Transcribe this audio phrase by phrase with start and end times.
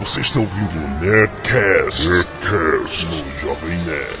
[0.00, 4.16] Você está ouvindo o Nerdcast, Nerdcast no Jovem Nerd.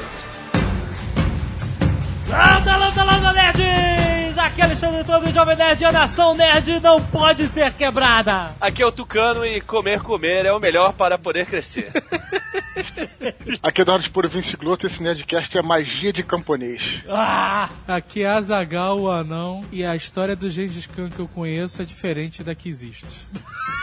[2.28, 3.89] Landa, landa, landa, nerds!
[4.60, 8.54] Aqui é Alexandre Antônio, Jovem Nerd, a nação nerd não pode ser quebrada!
[8.60, 11.90] Aqui é o Tucano e comer, comer é o melhor para poder crescer.
[13.62, 17.02] Aqui é Eduardo por Vince Gloto, esse Nerdcast é magia de camponês.
[17.08, 17.70] Ah!
[17.88, 21.84] Aqui é Azagal, o anão, e a história do Gengis Khan que eu conheço é
[21.86, 23.06] diferente da que existe.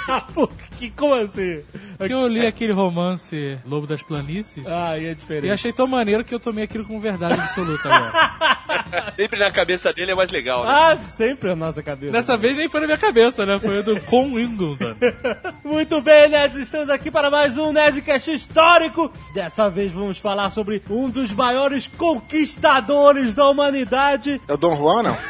[0.34, 0.48] Pô,
[0.78, 1.64] que, como assim?
[2.06, 5.52] Que eu li aquele romance Lobo das Planícies Ah, e é e diferente.
[5.52, 8.58] achei tão maneiro que eu tomei aquilo como verdade absoluta agora.
[9.16, 10.67] Sempre na cabeça dele é mais legal, né?
[10.68, 12.12] Ah, sempre a nossa cabeça.
[12.12, 13.60] Dessa vez nem foi na minha cabeça, né?
[13.60, 14.96] Foi do Con Wingleton.
[15.64, 19.12] Muito bem, nerds, estamos aqui para mais um Nerdcast histórico.
[19.34, 24.42] Dessa vez vamos falar sobre um dos maiores conquistadores da humanidade.
[24.48, 25.18] É o Dom Juan, não?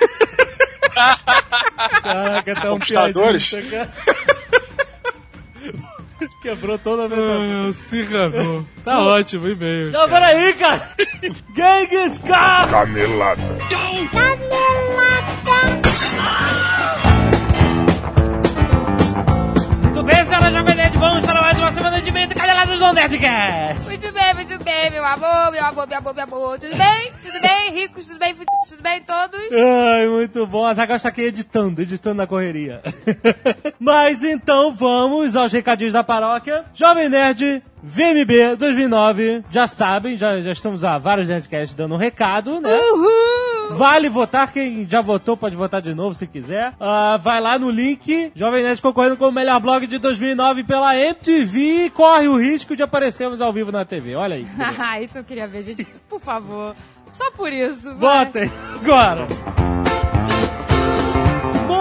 [2.02, 3.50] Caraca, tá um Conquistadores?
[3.50, 4.37] piadista, cara.
[6.48, 7.68] Quebrou toda a minha...
[7.68, 8.66] Ah, Cyrano.
[8.82, 9.92] Tá ótimo, e-mail.
[9.92, 10.92] Não, peraí, cara!
[11.54, 12.70] Genghis Khan!
[12.72, 13.44] Canelada.
[19.98, 20.96] Tudo bem, senhora Jovem Nerd?
[20.96, 23.86] Vamos para mais uma semana de de caneladas do Nerdcast!
[23.86, 26.60] Muito bem, muito bem, meu amor, meu amor, meu amor, meu amor.
[26.60, 27.12] Tudo bem?
[27.24, 27.72] Tudo bem?
[27.74, 28.36] Ricos, tudo bem?
[28.36, 29.02] Fudidos, tudo bem?
[29.02, 29.42] Todos?
[29.52, 30.68] Ai, muito bom.
[30.68, 32.80] A Zagal está aqui editando, editando na correria.
[33.80, 36.66] Mas então vamos aos recadinhos da paróquia.
[36.76, 39.44] Jovem Nerd, VMB 2009.
[39.50, 42.78] Já sabem, já, já estamos há vários Nerdcasts dando um recado, né?
[42.92, 43.76] Uhul!
[43.78, 46.74] Vale votar, quem já votou pode votar de novo se quiser.
[46.80, 50.96] Ah, vai lá no link, Jovem Nerd concorrendo com o melhor blog de 2009 pela
[50.98, 54.16] MTV e corre o risco de aparecermos ao vivo na TV.
[54.16, 54.48] Olha aí.
[54.58, 55.86] Haha, isso eu queria ver, gente.
[56.10, 56.76] Por favor.
[57.10, 57.94] Só por isso.
[57.96, 58.26] vai.
[58.26, 59.28] Votem agora!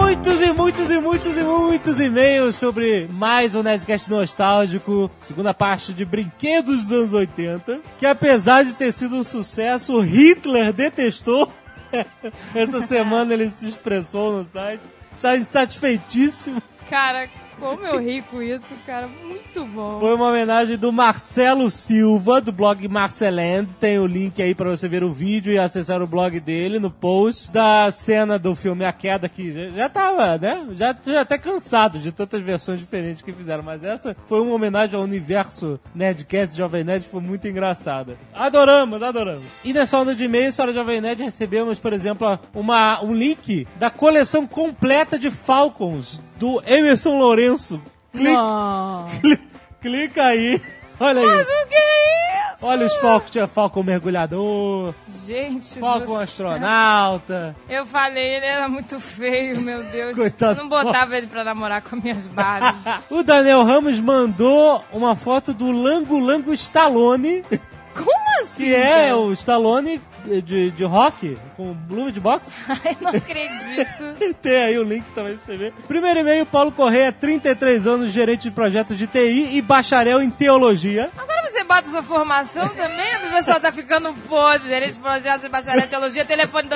[0.06, 5.92] Muitos e muitos e muitos e muitos e-mails sobre mais um Nerdcast nostálgico, segunda parte
[5.92, 11.52] de Brinquedos dos anos 80, que apesar de ter sido um sucesso, Hitler detestou.
[12.54, 14.82] Essa semana ele se expressou no site,
[15.16, 16.62] está insatisfeitíssimo.
[16.88, 17.28] Cara,
[17.58, 19.08] como eu ri com isso, cara.
[19.08, 19.98] Muito bom.
[20.00, 23.74] Foi uma homenagem do Marcelo Silva, do blog Marceland.
[23.76, 26.90] Tem o link aí pra você ver o vídeo e acessar o blog dele no
[26.90, 30.66] post da cena do filme A Queda, que já, já tava, né?
[30.72, 33.62] Já, já até cansado de tantas versões diferentes que fizeram.
[33.62, 38.16] Mas essa foi uma homenagem ao universo Nerdcast Jovem Nerd, foi muito engraçada.
[38.34, 39.44] Adoramos, adoramos.
[39.64, 43.90] E nessa onda de e-mail, senhora Jovem Nerd, recebemos, por exemplo, uma, um link da
[43.90, 47.80] coleção completa de Falcons do Emerson Lourenço.
[48.12, 49.42] Clica,
[49.80, 50.60] clica aí.
[50.98, 51.50] Olha Mas isso.
[51.50, 52.66] o que é isso?
[52.66, 54.94] Olha os Falcons, tinha Falcon mergulhador,
[55.26, 55.78] Gente.
[55.78, 57.54] Falcon astronauta.
[57.68, 60.14] Eu falei, ele era muito feio, meu Deus.
[60.16, 60.58] Coitado.
[60.58, 62.74] Eu não botava ele pra namorar com minhas Barbies.
[63.10, 67.42] O Daniel Ramos mandou uma foto do Lango Lango Stallone,
[67.94, 68.54] Como assim?
[68.56, 69.16] que é cara?
[69.18, 70.00] o Stallone
[70.42, 72.52] de, de rock, com blue de boxe.
[72.68, 74.34] Ai, não acredito.
[74.42, 75.72] Tem aí o link também pra você ver.
[75.88, 81.10] Primeiro e-mail, Paulo Correia, 33 anos, gerente de projetos de TI e bacharel em teologia.
[81.16, 83.16] Agora você bota sua formação também?
[83.28, 84.68] O pessoal tá ficando podre.
[84.68, 86.74] Gerente de projetos de bacharel em teologia, telefone do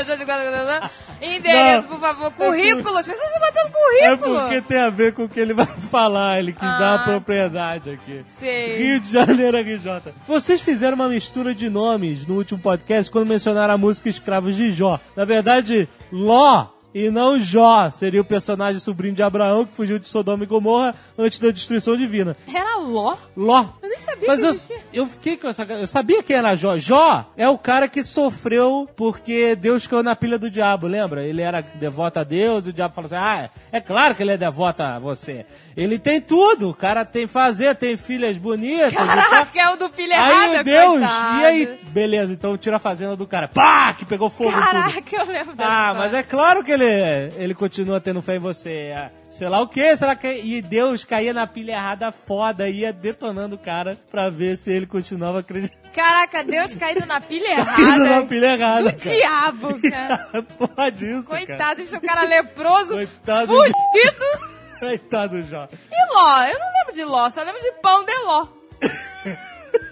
[1.22, 2.96] endereço, por favor, currículo.
[2.96, 3.66] As pessoas estão botando
[4.00, 4.40] É currículo.
[4.40, 7.04] porque tem a ver com o que ele vai falar, ele quis dar uma Ah.
[7.04, 8.22] propriedade aqui.
[8.24, 8.76] Sei.
[8.78, 10.12] Rio de Janeiro RJ.
[10.26, 14.69] Vocês fizeram uma mistura de nomes no último podcast quando mencionaram a música Escravos de
[14.70, 14.98] Jó.
[15.16, 20.08] Na verdade, Ló e não Jó seria o personagem sobrinho de Abraão que fugiu de
[20.08, 22.36] Sodoma e Gomorra antes da destruição divina.
[22.52, 23.16] Era Ló?
[23.36, 23.64] Ló.
[23.82, 24.78] Eu nem sabia Mas que eu, existia.
[24.92, 25.62] eu fiquei com essa.
[25.64, 26.76] Eu sabia quem era Jó.
[26.78, 31.22] Jó é o cara que sofreu porque Deus caiu na pilha do diabo, lembra?
[31.24, 34.32] Ele era devoto a Deus e o diabo falou assim: Ah, é claro que ele
[34.32, 35.46] é devoto a você.
[35.76, 36.70] Ele tem tudo.
[36.70, 38.92] O cara tem fazer, tem filhas bonitas.
[38.92, 41.40] Caraca, é o do pilha errada, Aí, Deus, coitado.
[41.40, 43.48] e aí, beleza, então tira a fazenda do cara.
[43.48, 43.92] Pá!
[43.94, 44.64] Que pegou fogo em tudo.
[44.64, 48.92] Caraca, eu lembro Ah, mas é claro que ele, ele continua tendo fé em você.
[48.96, 50.26] Ah, Sei lá o que, será que.
[50.28, 54.86] E Deus caía na pilha errada foda, ia detonando o cara pra ver se ele
[54.86, 58.26] continuava acreditando Caraca, Deus caindo na pilha na errada.
[58.26, 58.90] pilha errada.
[58.92, 59.16] do cara.
[59.16, 60.42] diabo, cara.
[60.58, 61.28] Porra disso.
[61.30, 61.46] cara.
[61.46, 64.50] Coitado, deixa o cara leproso, Coitado do- fudido.
[64.80, 65.68] Coitado, Jó.
[65.92, 66.42] E Ló?
[66.44, 68.46] Eu não lembro de Ló, só lembro de pão de Ló.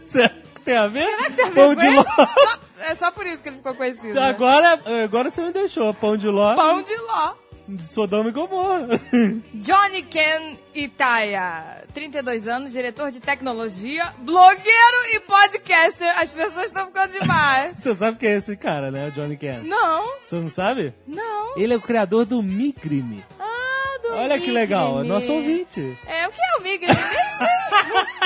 [0.06, 1.04] Será que tem a ver?
[1.06, 1.96] Será que você Pão viu com de ele?
[1.96, 2.04] ló.
[2.04, 4.14] Só- É só por isso que ele ficou conhecido.
[4.14, 4.28] né?
[4.28, 5.92] Agora, agora você me deixou.
[5.94, 6.54] Pão de ló.
[6.54, 7.34] Pão de Ló.
[7.68, 8.86] de Sodoma e Gomorra.
[9.54, 16.08] Johnny Ken Itaia, 32 anos, diretor de tecnologia, blogueiro e podcaster.
[16.18, 17.76] As pessoas estão ficando demais.
[17.82, 19.08] Você sabe quem é esse cara, né?
[19.08, 19.60] O Johnny Ken.
[19.64, 20.94] Não, Você não sabe?
[21.06, 21.56] não.
[21.58, 23.24] Ele é o criador do Migrime.
[23.38, 25.08] Ah, do Olha que legal, é Migrime.
[25.08, 25.98] nosso ouvinte.
[26.06, 26.94] É, o que é o Migrime?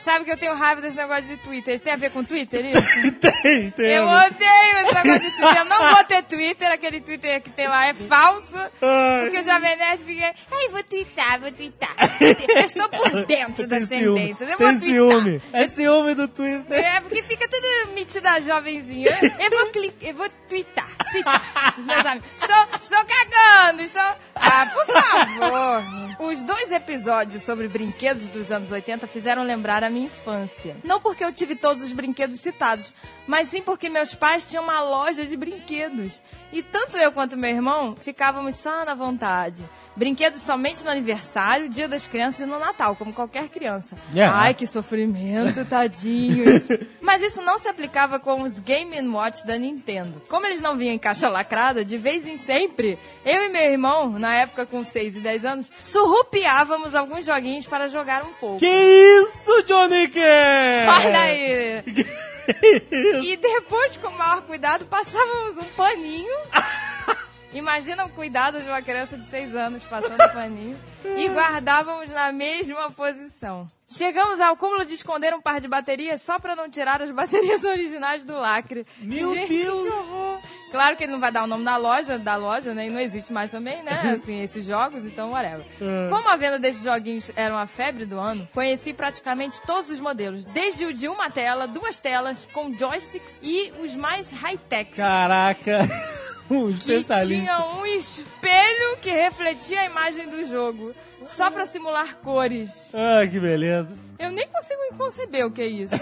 [0.00, 1.78] Sabe que eu tenho raiva desse negócio de Twitter.
[1.78, 3.12] Tem a ver com Twitter isso?
[3.20, 3.86] tem, tem.
[3.86, 5.56] Eu odeio esse negócio de Twitter.
[5.58, 6.72] Eu não vou ter Twitter.
[6.72, 8.56] Aquele Twitter que tem lá é falso.
[8.56, 9.22] Ai.
[9.22, 10.34] Porque o Jovem Nerd fica...
[10.50, 11.94] Ai, vou twittar, vou twittar.
[12.20, 14.20] Eu estou por dentro das ciúme.
[14.20, 14.50] tendências.
[14.50, 14.88] Eu vou Tem twittar.
[14.88, 15.42] ciúme.
[15.52, 16.78] É ciúme do Twitter.
[16.84, 19.10] É, porque fica tudo metida jovenzinha.
[19.10, 21.74] Eu, eu vou clicar, eu vou twittar, twittar.
[21.78, 22.28] Os meus amigos.
[22.36, 24.02] Estou, estou cagando, estou...
[24.34, 25.82] Ah, por favor.
[26.20, 30.76] Os dois episódios sobre brinquedos dos anos 80 fizeram lembrar a minha infância.
[30.84, 32.92] Não porque eu tive todos os brinquedos citados,
[33.26, 36.22] mas sim porque meus pais tinham uma loja de brinquedos.
[36.52, 39.68] E tanto eu quanto meu irmão ficávamos só na vontade.
[39.96, 43.96] Brinquedos somente no aniversário, dia das crianças e no Natal, como qualquer criança.
[44.14, 44.36] Yeah.
[44.36, 46.66] Ai, que sofrimento, tadinhos.
[47.00, 50.22] Mas isso não se aplicava com os Game Watch da Nintendo.
[50.28, 54.18] Como eles não vinham em caixa lacrada, de vez em sempre, eu e meu irmão,
[54.18, 58.58] na época com 6 e 10 anos, surrupiávamos alguns joguinhos para jogar um pouco.
[58.58, 60.88] Que isso, Johnny Ken?
[60.88, 61.84] Olha aí!
[63.22, 66.34] E depois, com o maior cuidado, passávamos um paninho.
[67.52, 70.78] Imagina o cuidado de uma criança de 6 anos passando paninho.
[71.16, 73.68] E guardávamos na mesma posição.
[73.88, 77.64] Chegamos ao cúmulo de esconder um par de baterias só pra não tirar as baterias
[77.64, 78.86] originais do lacre.
[78.98, 79.82] Meu Gente, Deus!
[79.84, 80.40] que horror.
[80.70, 82.86] Claro que ele não vai dar o nome da loja, da loja, né?
[82.86, 84.12] E não existe mais também, né?
[84.16, 85.66] Assim, esses jogos, então whatever.
[86.08, 90.44] Como a venda desses joguinhos era uma febre do ano, conheci praticamente todos os modelos.
[90.44, 94.92] Desde o de uma tela, duas telas, com joysticks e os mais high-tech.
[94.92, 95.80] Caraca.
[96.50, 100.92] Um Que tinha um espelho que refletia a imagem do jogo.
[101.24, 102.88] Só pra simular cores.
[102.92, 103.96] Ah, que beleza.
[104.18, 105.94] Eu nem consigo conceber o que é isso.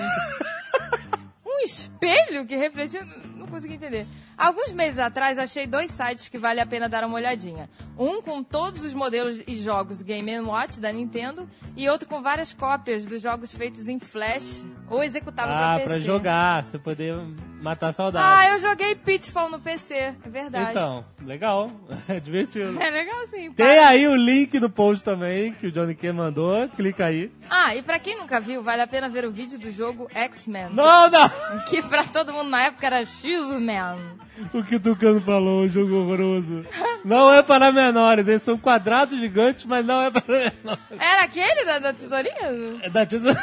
[1.44, 3.04] um espelho que refletia.
[3.36, 4.06] Não consegui entender.
[4.38, 7.68] Alguns meses atrás achei dois sites que vale a pena dar uma olhadinha.
[7.98, 12.52] Um com todos os modelos e jogos Game Watch da Nintendo e outro com várias
[12.52, 16.06] cópias dos jogos feitos em Flash ou executável Ah, pra pra PC.
[16.06, 17.14] jogar, você poder
[17.60, 18.26] matar a saudade.
[18.26, 20.70] Ah, eu joguei Pitfall no PC, é verdade.
[20.70, 21.70] Então, legal.
[22.08, 22.80] É divertido.
[22.80, 23.50] É legal sim.
[23.52, 23.88] Tem para.
[23.88, 26.68] aí o link no post também, que o Johnny Ken mandou.
[26.70, 27.30] Clica aí.
[27.50, 30.68] Ah, e pra quem nunca viu, vale a pena ver o vídeo do jogo X-Men.
[30.72, 31.30] Não, não!
[31.68, 34.18] Que pra todo mundo na época era X-Men.
[34.54, 36.64] O que o Tucano falou, um jogo horroroso.
[37.04, 40.80] Não é para menores, eles são quadrados gigantes, mas não é para menores.
[40.98, 42.78] Era aquele da, da tesourinha?
[42.82, 43.36] É da tesoura.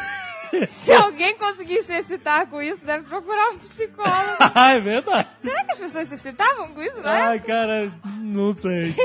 [0.68, 4.16] Se alguém conseguir se excitar com isso, deve procurar um psicólogo.
[4.58, 5.28] Ah, é verdade.
[5.42, 7.24] Será que as pessoas se excitavam com isso, né?
[7.24, 8.96] Ai, cara, não sei.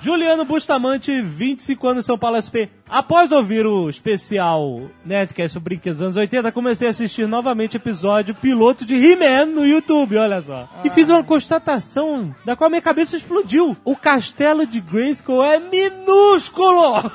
[0.00, 2.68] Juliano Bustamante, 25 anos, São Paulo SP.
[2.88, 7.78] Após ouvir o especial Nerdcast sobre brinquedos dos anos 80, comecei a assistir novamente o
[7.78, 10.68] episódio piloto de He-Man no YouTube, olha só.
[10.84, 13.76] E fiz uma constatação da qual minha cabeça explodiu.
[13.84, 17.10] O castelo de Grayskull é minúsculo!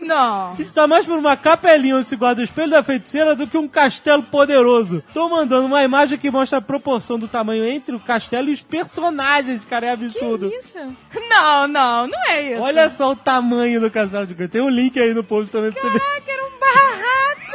[0.00, 0.54] Não.
[0.58, 3.68] Está mais por uma capelinha onde se guarda o espelho da feiticeira do que um
[3.68, 5.02] castelo poderoso.
[5.12, 8.62] Tô mandando uma imagem que mostra a proporção do tamanho entre o castelo e os
[8.62, 10.48] personagens, cara, é absurdo.
[10.48, 10.78] Isso?
[11.28, 12.62] Não, não, não é isso.
[12.62, 14.48] Olha só o tamanho do castelo de.
[14.48, 16.00] Tem um link aí no post também pra você ver.
[16.00, 17.48] Caraca, era um barraco.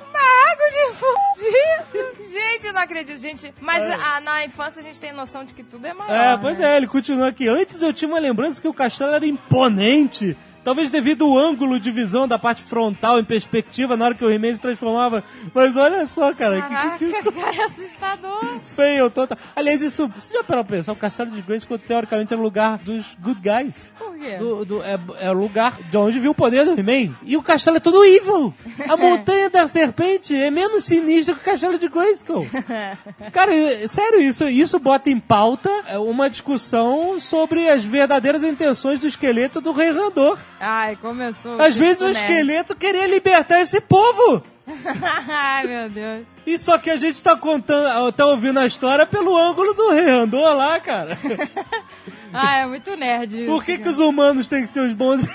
[0.00, 2.30] um barraco de fudido.
[2.30, 3.54] Gente, eu não acredito, gente.
[3.60, 6.14] Mas ah, na infância a gente tem noção de que tudo é maior.
[6.14, 6.74] É, pois né?
[6.74, 7.48] é, ele continua aqui.
[7.48, 10.36] Antes eu tinha uma lembrança que o castelo era imponente.
[10.62, 14.30] Talvez devido ao ângulo de visão da parte frontal em perspectiva na hora que o
[14.30, 15.24] He-Man se transformava.
[15.54, 16.60] Mas olha só, cara.
[16.60, 16.68] que-
[17.06, 18.60] que- Caraca, cara, é assustador.
[18.62, 19.38] feio total.
[19.56, 20.06] Aliás, isso.
[20.16, 20.92] Você já parou pra pensar?
[20.92, 23.90] O castelo de Grayskull, teoricamente, é o lugar dos good guys.
[23.98, 24.36] Por quê?
[24.36, 27.14] Do, do- é, é o lugar de onde viu o poder do He-Man.
[27.24, 28.52] E o castelo é todo evil.
[28.88, 32.46] A montanha da serpente é menos sinistra que o castelo de Grayskull.
[33.32, 38.98] Cara, é- sério, isso, isso bota em pauta é, uma discussão sobre as verdadeiras intenções
[39.00, 40.38] do esqueleto do Rei Randor.
[40.60, 41.60] Ai, começou.
[41.60, 42.10] Às vezes o né?
[42.12, 44.42] esqueleto queria libertar esse povo.
[45.26, 46.26] Ai, meu Deus.
[46.46, 50.04] E só que a gente tá contando, tá ouvindo a história pelo ângulo do Rei
[50.04, 51.18] Randor lá, cara.
[52.32, 53.46] Ah, é muito nerd isso.
[53.46, 55.26] Por que, que os humanos têm que ser os bons?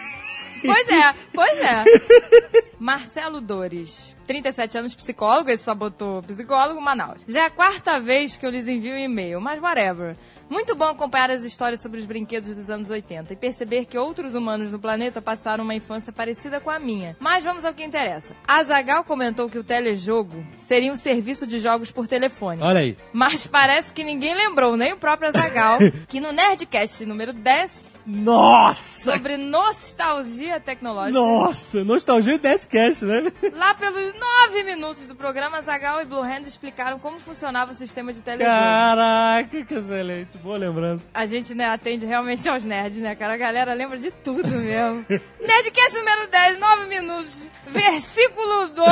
[0.64, 1.84] Pois é, pois é.
[2.80, 7.24] Marcelo Dores, 37 anos, psicólogo, esse só botou psicólogo, Manaus.
[7.28, 10.16] Já é a quarta vez que eu lhes envio um e-mail, mas whatever.
[10.50, 14.36] Muito bom acompanhar as histórias sobre os brinquedos dos anos 80 e perceber que outros
[14.36, 17.16] humanos no planeta passaram uma infância parecida com a minha.
[17.20, 18.36] Mas vamos ao que interessa.
[18.48, 22.62] A Zagal comentou que o telejogo seria um serviço de jogos por telefone.
[22.62, 22.96] Olha aí.
[23.12, 29.12] Mas parece que ninguém lembrou, nem o próprio Azagal, que no Nerdcast número 10 Nossa!
[29.12, 31.20] sobre nostalgia tecnológica.
[31.20, 33.32] Nossa, nostalgia e Deadcast, né?
[33.56, 38.14] Lá pelos nove minutos do programa, Zagal e Blue Hand explicaram como funcionava o sistema
[38.14, 38.56] de telejogo.
[38.56, 40.38] Caraca, que excelente.
[40.38, 41.06] Boa lembrança.
[41.14, 43.34] A gente, né, atende realmente aos nerds, né, cara?
[43.34, 45.06] A galera lembra de tudo mesmo.
[45.40, 48.88] Nerdcast número 10, 9 minutos, versículo 2.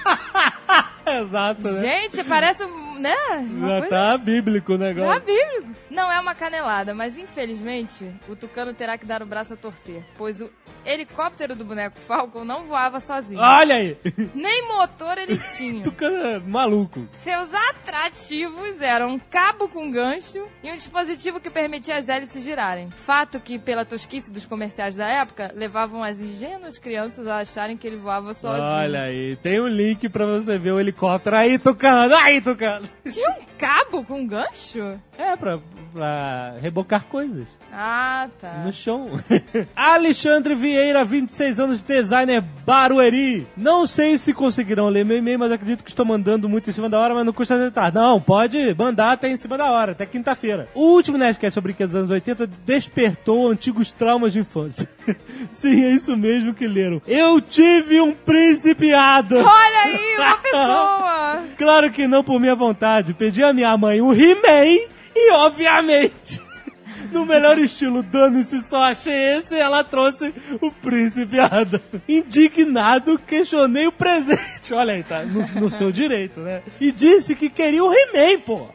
[1.22, 1.80] Exato, né?
[1.82, 3.14] Gente, parece, um, né?
[3.38, 5.20] Uma Já coisa tá bíblico o negócio.
[5.22, 5.70] bíblico.
[5.90, 10.02] Não é uma canelada, mas infelizmente o Tucano terá que dar o braço a torcer,
[10.16, 10.48] pois o
[10.84, 13.40] helicóptero do boneco Falcon não voava sozinho.
[13.40, 13.96] Olha aí!
[14.34, 15.82] Nem motor ele tinha.
[15.82, 17.06] Tucano é maluco.
[17.18, 22.88] Seus atrativos eram um cabo com gancho e um dispositivo que permitia as hélices girarem.
[22.90, 27.86] Fato que, pela tosquice dos comerciais da época, levavam as ingênuas crianças a acharem que
[27.86, 28.62] ele voava sozinho.
[28.62, 31.36] Olha aí, tem um link pra você ver o helicóptero.
[31.36, 32.14] Aí, Tucano!
[32.16, 32.88] Aí, Tucano!
[33.08, 34.98] Tinha um cabo com gancho?
[35.18, 35.58] É, pra,
[35.92, 38.62] pra rebocar coisas Ah, tá.
[38.64, 39.10] no chão.
[39.76, 43.46] Alexandre Vieira, 26 anos de designer Barueri.
[43.56, 46.88] Não sei se conseguirão ler meu e-mail, mas acredito que estou mandando muito em cima
[46.88, 47.92] da hora, mas não custa tentar.
[47.92, 50.66] Não, pode mandar até em cima da hora, até quinta-feira.
[50.74, 54.88] O último Nerdcast sobre brinquedos dos anos 80 despertou antigos traumas de infância.
[55.50, 57.02] Sim, é isso mesmo que leram.
[57.06, 59.44] Eu tive um príncipe Adam.
[59.44, 61.42] Olha aí, uma pessoa!
[61.58, 63.12] Claro que não por minha vontade.
[63.14, 66.40] Pedi minha mãe o He-Man e, obviamente,
[67.10, 71.80] no melhor estilo dane-se só achei esse, ela trouxe o Príncipe Adam.
[72.08, 74.72] Indignado, questionei o presente.
[74.72, 76.62] Olha aí, tá no, no seu direito, né?
[76.80, 78.68] E disse que queria o He-Man, pô.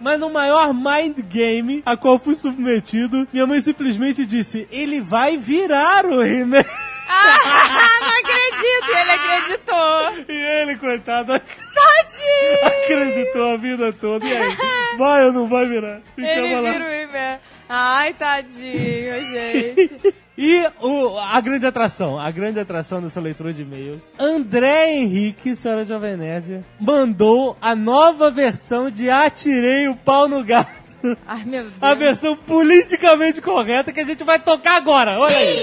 [0.00, 5.36] Mas no maior mind game a qual fui submetido, minha mãe simplesmente disse, ele vai
[5.36, 6.64] virar o He-Man.
[7.12, 8.90] Ah, não acredito!
[8.96, 10.24] Ele acreditou!
[10.28, 12.66] E ele, coitado, Tadinho!
[12.66, 14.26] acreditou a vida toda.
[14.26, 14.56] E aí,
[14.96, 16.00] vai ou não vai virar?
[16.14, 16.72] Ficava Ele lá.
[16.72, 16.90] vira o.
[17.68, 20.14] Ai, tadinho, gente.
[20.42, 25.84] E o, a grande atração, a grande atração dessa leitura de e-mails, André Henrique, senhora
[25.84, 30.70] Jovem Nerd, mandou a nova versão de Atirei o Pau no Gato.
[31.26, 31.74] Ai, meu Deus.
[31.78, 35.18] A versão politicamente correta que a gente vai tocar agora.
[35.18, 35.62] Olha aí.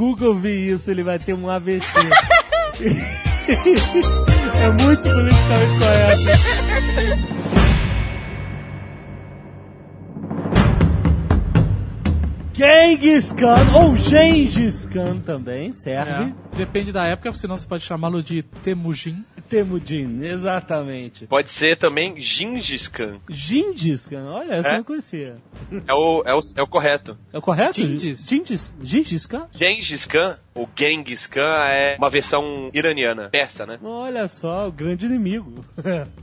[0.00, 1.84] Google ver isso, ele vai ter um AVC.
[3.50, 7.59] é muito politicamente correto.
[12.64, 16.24] Genghis Khan, ou Gengis Khan também, serve.
[16.24, 16.58] É.
[16.58, 19.24] Depende da época, senão você pode chamá-lo de Temujin.
[19.48, 21.26] Temujin, exatamente.
[21.26, 23.18] Pode ser também Gengis Khan.
[23.30, 24.76] Gengis Khan, olha, essa eu É?
[24.76, 25.38] não conhecia.
[25.88, 27.16] É o, é o, é o correto.
[27.32, 27.80] É o correto?
[27.80, 28.28] Gengis.
[28.28, 29.48] Gengis, Gengis Khan?
[29.52, 33.78] Gengis Khan, ou Genghis Khan, é uma versão iraniana, persa, né?
[33.82, 35.64] Olha só, o grande inimigo.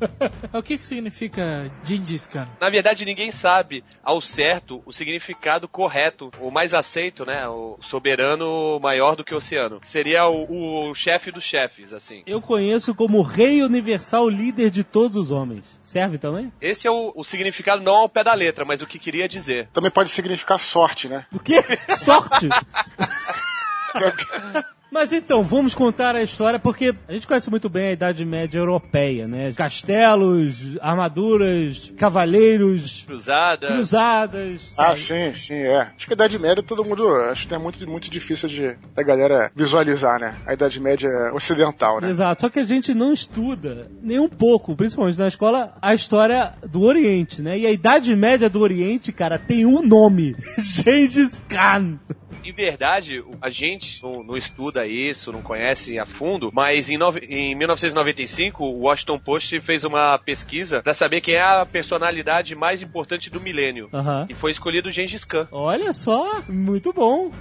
[0.53, 2.47] O que, que significa Gengis Khan?
[2.61, 7.47] Na verdade, ninguém sabe ao certo o significado correto, o mais aceito, né?
[7.47, 9.79] O soberano maior do que o oceano.
[9.83, 12.23] Seria o, o chefe dos chefes, assim.
[12.25, 15.63] eu conheço como Rei Universal Líder de todos os homens.
[15.81, 16.51] Serve também?
[16.61, 19.69] Esse é o, o significado não ao pé da letra, mas o que queria dizer.
[19.73, 21.25] Também pode significar sorte, né?
[21.33, 21.63] O quê?
[21.95, 22.49] Sorte!
[24.97, 28.57] Mas então, vamos contar a história, porque a gente conhece muito bem a Idade Média
[28.57, 29.53] Europeia, né?
[29.53, 33.67] Castelos, armaduras, cavaleiros, Cruzada.
[33.67, 34.73] cruzadas.
[34.75, 34.99] Ah, sabe?
[34.99, 35.91] sim, sim, é.
[35.95, 37.07] Acho que a Idade Média todo mundo.
[37.29, 40.35] Acho que é muito, muito difícil de da galera visualizar, né?
[40.47, 42.09] A Idade Média ocidental, né?
[42.09, 46.55] Exato, só que a gente não estuda nem um pouco, principalmente na escola, a história
[46.71, 47.55] do Oriente, né?
[47.55, 51.99] E a Idade Média do Oriente, cara, tem um nome: Gengis Khan.
[52.47, 57.25] Em verdade, a gente não, não estuda isso, não conhece a fundo, mas em, nove-
[57.29, 62.81] em 1995 o Washington Post fez uma pesquisa pra saber quem é a personalidade mais
[62.81, 63.89] importante do milênio.
[63.93, 64.27] Aham.
[64.29, 65.47] E foi escolhido o Gengis Khan.
[65.51, 67.31] Olha só, muito bom.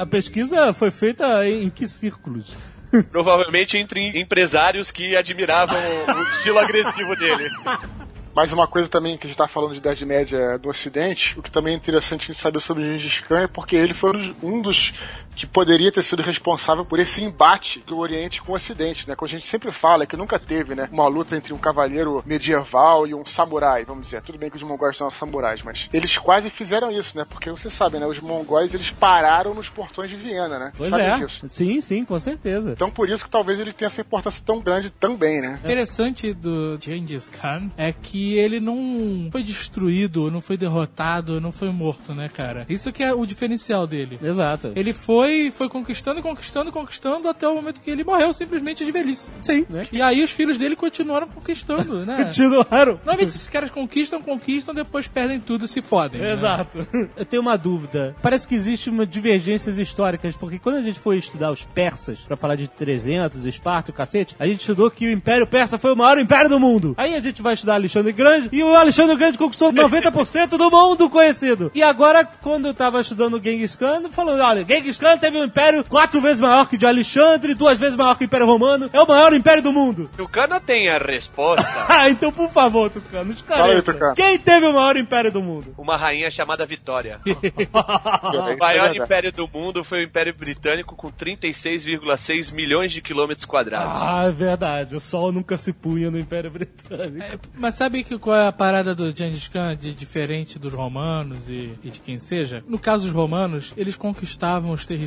[0.00, 2.56] A pesquisa foi feita em, em que círculos?
[3.10, 7.44] Provavelmente entre empresários que admiravam o estilo agressivo dele.
[8.36, 11.42] Mas uma coisa também que a gente tá falando de Idade Média do Ocidente, o
[11.42, 14.12] que também é interessante a gente saber sobre Gengis Khan é porque ele foi um
[14.12, 14.92] dos- um dos
[15.36, 19.14] que poderia ter sido responsável por esse embate do Oriente com o Ocidente, né?
[19.14, 20.88] Como a gente sempre fala, é que nunca teve, né?
[20.90, 24.22] Uma luta entre um cavaleiro medieval e um samurai, vamos dizer.
[24.22, 27.24] Tudo bem que os mongóis são samurais, mas eles quase fizeram isso, né?
[27.28, 28.06] Porque você sabe, né?
[28.06, 30.72] Os mongóis, eles pararam nos portões de Viena, né?
[30.76, 31.18] Pois Sabe é.
[31.18, 31.48] disso?
[31.48, 32.72] Sim, sim, com certeza.
[32.72, 35.60] Então por isso que talvez ele tenha essa importância tão grande também, né?
[35.62, 41.70] interessante do Gengis Khan é que ele não foi destruído, não foi derrotado, não foi
[41.70, 42.64] morto, né, cara?
[42.68, 44.18] Isso que é o diferencial dele.
[44.22, 44.72] Exato.
[44.74, 49.30] Ele foi, foi conquistando, conquistando, conquistando até o momento que ele morreu simplesmente de velhice.
[49.40, 49.86] Sim, né?
[49.92, 52.24] E aí os filhos dele continuaram conquistando, né?
[52.26, 52.92] Continuaram.
[53.04, 56.20] Normalmente esses caras conquistam, conquistam, depois perdem tudo e se fodem.
[56.20, 56.32] né?
[56.34, 56.86] Exato.
[57.16, 58.14] Eu tenho uma dúvida.
[58.22, 62.36] Parece que existe uma divergências históricas, porque quando a gente foi estudar os persas, pra
[62.36, 65.96] falar de 300, Esparta o cacete, a gente estudou que o Império Persa foi o
[65.96, 66.94] maior império do mundo.
[66.96, 71.08] Aí a gente vai estudar Alexandre Grande, e o Alexandre Grande conquistou 90% do mundo
[71.08, 71.70] conhecido.
[71.74, 75.44] E agora, quando eu tava estudando o Genghis Khan, falando, olha, Genghis Khan teve um
[75.44, 78.88] império quatro vezes maior que o de Alexandre, duas vezes maior que o Império Romano,
[78.92, 80.10] é o maior império do mundo.
[80.16, 81.66] Tucano tem a resposta.
[81.88, 83.92] Ah, então por favor, Tucano, esclareça.
[83.92, 84.14] Tucano.
[84.14, 85.72] Quem teve o maior império do mundo?
[85.78, 87.20] Uma rainha chamada Vitória.
[87.76, 93.96] O maior império do mundo foi o Império Britânico com 36,6 milhões de quilômetros quadrados.
[94.00, 94.94] Ah, é verdade.
[94.96, 97.22] O sol nunca se punha no Império Britânico.
[97.22, 101.48] É, Mas sabe que qual é a parada do Gengis Khan de diferente dos romanos
[101.48, 102.62] e, e de quem seja?
[102.68, 105.05] No caso dos romanos, eles conquistavam os territórios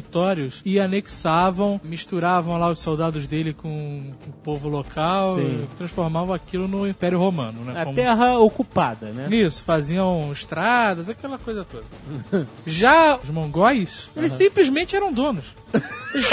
[0.66, 5.64] e anexavam, misturavam lá os soldados dele com o povo local, Sim.
[5.64, 7.82] e transformavam aquilo no Império Romano, né?
[7.82, 9.28] A Como- terra ocupada, né?
[9.36, 12.48] Isso, faziam estradas, aquela coisa toda.
[12.66, 15.46] Já os mongóis, eles simplesmente eram donos.
[16.14, 16.28] Eles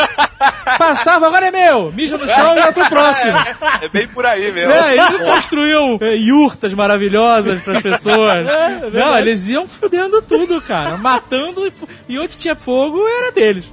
[0.78, 1.93] passavam, agora é meu!
[1.93, 3.33] Mija no chão e vai pro próximo.
[3.83, 4.73] É bem por aí mesmo.
[4.73, 8.47] É, eles não construíam é, yurtas maravilhosas pras pessoas.
[8.93, 10.97] não, eles iam fudendo tudo, cara.
[10.97, 11.73] Matando e,
[12.09, 13.66] e onde tinha fogo era deles.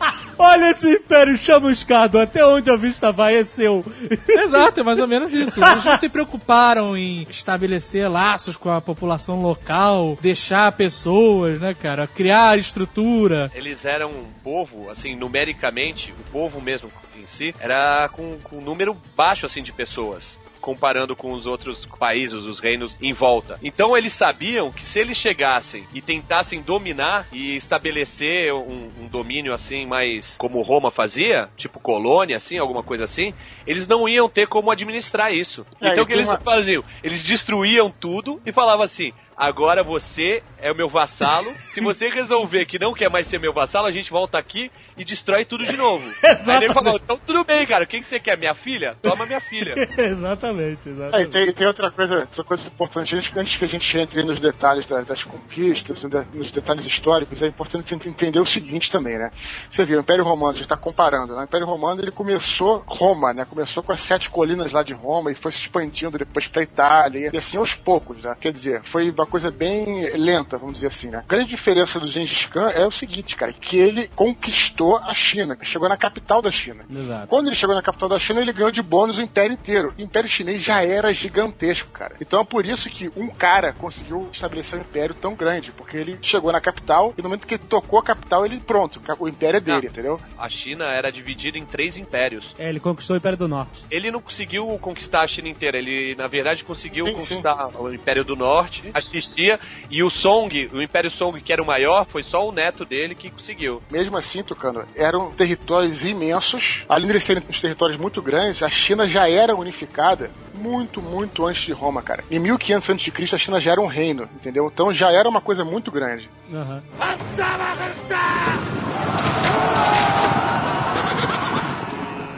[0.38, 3.84] Olha esse império chamuscado, até onde a vista vai é seu.
[4.28, 5.62] Exato, é mais ou menos isso.
[5.62, 12.06] Eles não se preocuparam em estabelecer laços com a população local, deixar pessoas, né, cara,
[12.06, 13.50] criar estrutura.
[13.54, 18.60] Eles eram um povo, assim, numericamente, o povo mesmo em si, era com, com um
[18.60, 20.36] número baixo, assim, de pessoas.
[20.66, 23.56] Comparando com os outros países, os reinos em volta.
[23.62, 29.52] Então eles sabiam que se eles chegassem e tentassem dominar e estabelecer um, um domínio
[29.52, 33.32] assim, mais como Roma fazia, tipo colônia, assim, alguma coisa assim,
[33.64, 35.64] eles não iam ter como administrar isso.
[35.80, 36.82] É, então o que eles uma- faziam?
[37.00, 41.50] Eles destruíam tudo e falavam assim: agora você é o meu vassalo.
[41.76, 45.04] Se você resolver que não quer mais ser meu vassalo, a gente volta aqui e
[45.04, 46.04] destrói tudo de novo.
[46.24, 47.84] Aí ele falou: então tudo bem, cara.
[47.84, 48.38] O que, que você quer?
[48.38, 48.96] Minha filha?
[49.02, 49.74] Toma minha filha.
[49.98, 51.28] exatamente, É, e exatamente.
[51.30, 54.86] tem, tem outra coisa, outra coisa importante, antes, antes que a gente entre nos detalhes
[54.86, 59.30] da- das conquistas, da- nos detalhes históricos, é importante ent- entender o seguinte também, né?
[59.70, 61.42] Você viu, o Império Romano, a gente está comparando, né?
[61.42, 63.44] O Império Romano, ele começou Roma, né?
[63.44, 67.30] Começou com as sete colinas lá de Roma e foi se expandindo depois para Itália,
[67.32, 68.34] e assim aos poucos, né?
[68.40, 71.18] Quer dizer, foi uma coisa bem lenta, vamos dizer assim, né?
[71.18, 75.56] A grande diferença do Gengis Khan é o seguinte, cara, que ele conquistou a China,
[75.62, 76.84] chegou na capital da China.
[76.90, 77.26] Exato.
[77.26, 79.94] Quando ele chegou na capital da China, ele ganhou de bônus o império inteiro.
[79.98, 82.16] O império chinês já era gigantesco, cara.
[82.20, 86.18] Então é por isso que um cara conseguiu estabelecer um império tão grande, porque ele
[86.22, 89.58] chegou na capital e no momento que ele tocou a capital, ele pronto, o império
[89.58, 89.88] é dele, Não.
[89.90, 90.20] entendeu?
[90.38, 92.54] A China era dividida em três impérios.
[92.58, 93.84] É, ele conquistou o Império do Norte.
[93.90, 98.24] Ele não conseguiu conquistar a China inteira, ele na verdade conseguiu Sim, conquistar o Império
[98.24, 98.84] do Norte,
[99.16, 102.52] a Xixia, e o Song, o Império Song, que era o maior, foi só o
[102.52, 103.82] neto dele que conseguiu.
[103.90, 106.84] Mesmo assim, Tucano, eram territórios imensos.
[106.88, 111.62] Além de serem uns territórios muito grandes, a China já era unificada muito, muito antes
[111.62, 112.24] de Roma, cara.
[112.30, 114.70] Em 1500 a.C., a China já era um reino, entendeu?
[114.72, 116.28] Então já era uma coisa muito grande.
[116.52, 116.82] Aham.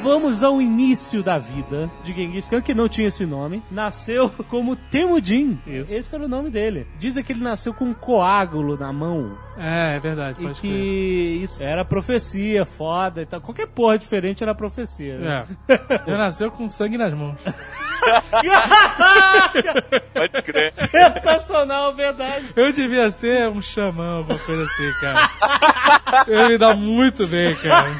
[0.08, 3.62] Vamos ao início da vida de Genghis Khan, que não tinha esse nome.
[3.70, 5.58] Nasceu como Temujin.
[5.66, 5.92] Isso.
[5.92, 6.86] Esse era o nome dele.
[6.98, 9.36] Dizem que ele nasceu com um coágulo na mão.
[9.58, 10.72] É, é verdade, E pode crer.
[10.72, 13.38] que isso era profecia, foda e tal.
[13.42, 15.18] Qualquer porra diferente era profecia.
[15.18, 15.46] Né?
[15.68, 15.74] É.
[16.08, 17.36] Ele nasceu com sangue nas mãos.
[20.14, 20.72] Pode crer.
[20.72, 22.46] Sensacional, verdade.
[22.56, 25.30] Eu devia ser um xamã, alguma coisa assim, cara.
[26.26, 27.90] Ele me dá muito bem, cara.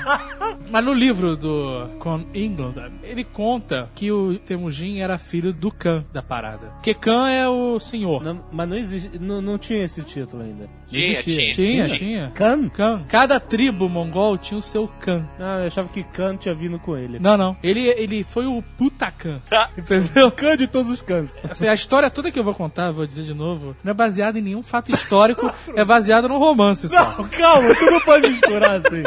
[0.70, 6.04] Mas no livro do Con England, ele conta que o Temujin era filho do Khan
[6.12, 6.68] da parada.
[6.74, 8.22] Porque Khan é o senhor.
[8.22, 10.64] Não, mas não, existe, não, não tinha esse título ainda.
[10.64, 11.52] Não Tinha, existia.
[11.52, 11.86] tinha.
[11.86, 12.30] Tinha, tinha.
[12.34, 12.68] Khan?
[12.68, 13.04] Khan.
[13.08, 15.26] Cada tribo mongol tinha o seu Khan.
[15.38, 17.18] Ah, eu achava que Khan tinha vindo com ele.
[17.18, 17.56] Não, não.
[17.62, 19.40] Ele, ele foi o puta Khan.
[19.76, 20.30] Entendeu?
[20.30, 21.38] Khan de todos os cães.
[21.48, 24.38] Assim, a história toda que eu vou contar, vou dizer de novo, não é baseada
[24.38, 27.14] em nenhum fato histórico, é baseada num romance só.
[27.18, 29.02] Não, calma, tu não pode misturar assim.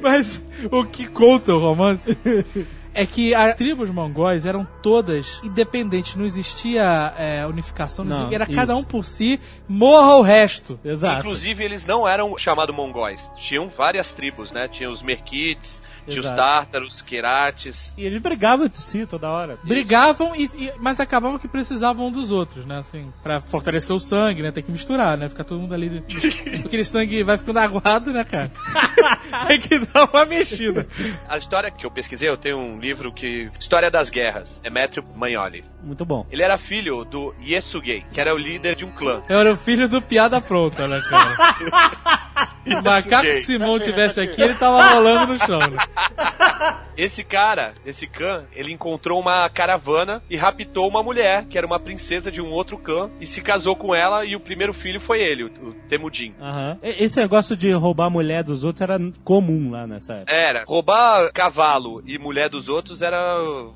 [0.00, 2.16] Mas o que conta o romance
[2.92, 8.72] É que as tribos mongóis eram todas independentes, não existia é, unificação, não era cada
[8.72, 8.82] isso.
[8.82, 10.78] um por si, morra o resto.
[10.84, 11.20] Exato.
[11.20, 13.30] Inclusive, eles não eram chamados mongóis.
[13.36, 14.66] Tinham várias tribos, né?
[14.66, 16.30] Tinha os Merkites, tinha os.
[16.30, 17.94] Tártaros, Querates.
[17.96, 19.58] E eles brigavam entre si toda hora.
[19.62, 22.78] Brigavam, e, e- mas acabavam que precisavam um dos outros, né?
[22.78, 24.50] Assim, pra fortalecer o sangue, né?
[24.52, 25.28] Tem que misturar, né?
[25.28, 26.00] Ficar todo mundo ali.
[26.02, 28.50] Porque aquele sangue vai ficando aguado, né, cara?
[29.46, 30.86] Tem que dar uma mexida.
[31.28, 33.50] A história que eu pesquisei, eu tenho um livro que...
[33.58, 35.64] História das Guerras, Emétrio Magnoli.
[35.82, 36.26] Muito bom.
[36.30, 39.22] Ele era filho do Yesugei, que era o líder de um clã.
[39.28, 41.30] Eu era o filho do piada pronta, né, cara?
[42.62, 43.40] Se o macaco Yesugei.
[43.40, 45.78] Simão tivesse aqui, ele tava rolando no chão, né?
[46.96, 51.80] Esse cara, esse Khan, ele encontrou uma caravana e raptou uma mulher, que era uma
[51.80, 55.22] princesa de um outro clã, e se casou com ela, e o primeiro filho foi
[55.22, 56.34] ele, o, Temudin.
[56.38, 56.76] Aham.
[56.82, 60.32] E- Esse negócio de roubar a mulher dos outros era comum lá nessa época.
[60.34, 63.18] Era, roubar cavalo e mulher dos outros era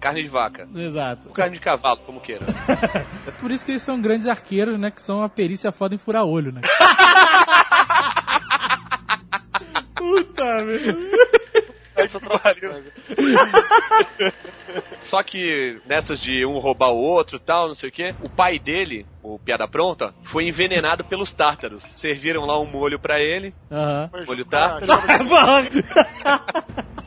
[0.01, 0.69] carne de vaca.
[0.75, 1.31] Exato.
[1.31, 2.45] Carne de cavalo, como queira.
[3.27, 4.91] É por isso que eles são grandes arqueiros, né?
[4.91, 6.61] Que são uma perícia foda em furar olho, né?
[9.97, 10.99] Puta merda.
[11.97, 12.83] Essa trabalhou.
[15.05, 18.59] Só que nessas de um roubar o outro tal, não sei o que, o pai
[18.59, 21.85] dele, o Piada Pronta, foi envenenado pelos tártaros.
[21.97, 24.11] Serviram lá um molho pra ele, Aham.
[24.27, 24.93] molho tártaro,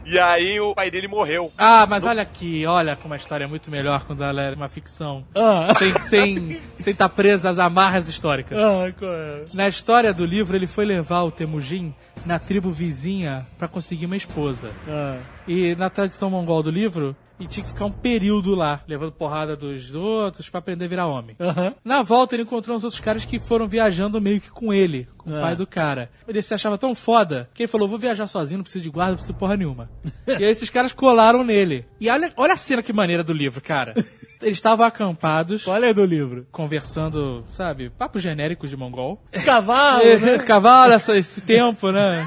[0.09, 1.51] e aí o pai dele morreu.
[1.57, 4.69] Ah, mas olha aqui, olha como a história é muito melhor quando ela é uma
[4.69, 5.25] ficção.
[5.35, 5.73] Ah.
[5.77, 8.57] Sem estar sem, sem tá presa às amarras históricas.
[8.57, 9.45] Ah, qual é?
[9.53, 11.93] Na história do livro, ele foi levar o Temujin
[12.25, 14.71] na tribo vizinha pra conseguir uma esposa.
[14.87, 15.17] Ah.
[15.47, 19.55] E na tradição mongol do livro, ele tinha que ficar um período lá, levando porrada
[19.55, 21.35] dos outros pra aprender a virar homem.
[21.39, 21.73] Aham.
[21.85, 25.33] Na volta, ele encontrou uns outros caras que foram viajando meio que com ele, com
[25.33, 25.41] o Ah.
[25.41, 26.09] pai do cara.
[26.27, 29.11] Ele se achava tão foda que ele falou: vou viajar sozinho, não preciso de guarda,
[29.11, 29.89] não preciso de porra nenhuma.
[30.27, 31.85] e aí esses caras colaram nele.
[31.99, 33.93] E olha, olha a cena que maneira do livro, cara.
[34.39, 36.45] Eles estavam acampados, Qual é do livro?
[36.51, 39.19] conversando, sabe, papo genérico de mongol.
[39.43, 40.35] Cavalo, né?
[40.35, 42.23] É, Cavalo, essa- esse tempo, né?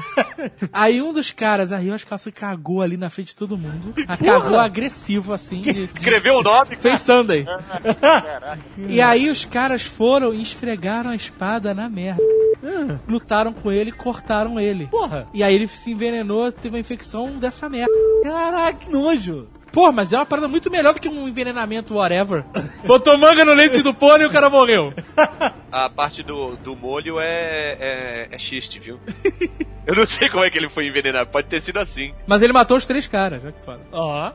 [0.73, 3.93] Aí um dos caras arriou as calças e cagou ali na frente de todo mundo.
[4.09, 7.45] A cagou agressivo, assim, de, Escreveu o nome, Fez Sunday.
[8.89, 12.21] e aí os caras foram e esfregaram a espada na merda.
[13.07, 14.87] Lutaram com ele e cortaram ele.
[14.87, 15.27] Porra.
[15.33, 17.93] E aí ele se envenenou, teve uma infecção dessa merda.
[18.23, 19.47] Caraca, que nojo.
[19.71, 22.43] Pô, mas é uma parada muito melhor do que um envenenamento whatever.
[22.85, 24.93] Botou manga no leite do pônei e o cara morreu.
[25.71, 28.99] a parte do, do molho é, é, é xiste, viu?
[29.87, 32.13] Eu não sei como é que ele foi envenenado, pode ter sido assim.
[32.27, 33.81] Mas ele matou os três caras, já que foda.
[33.91, 34.31] Ó.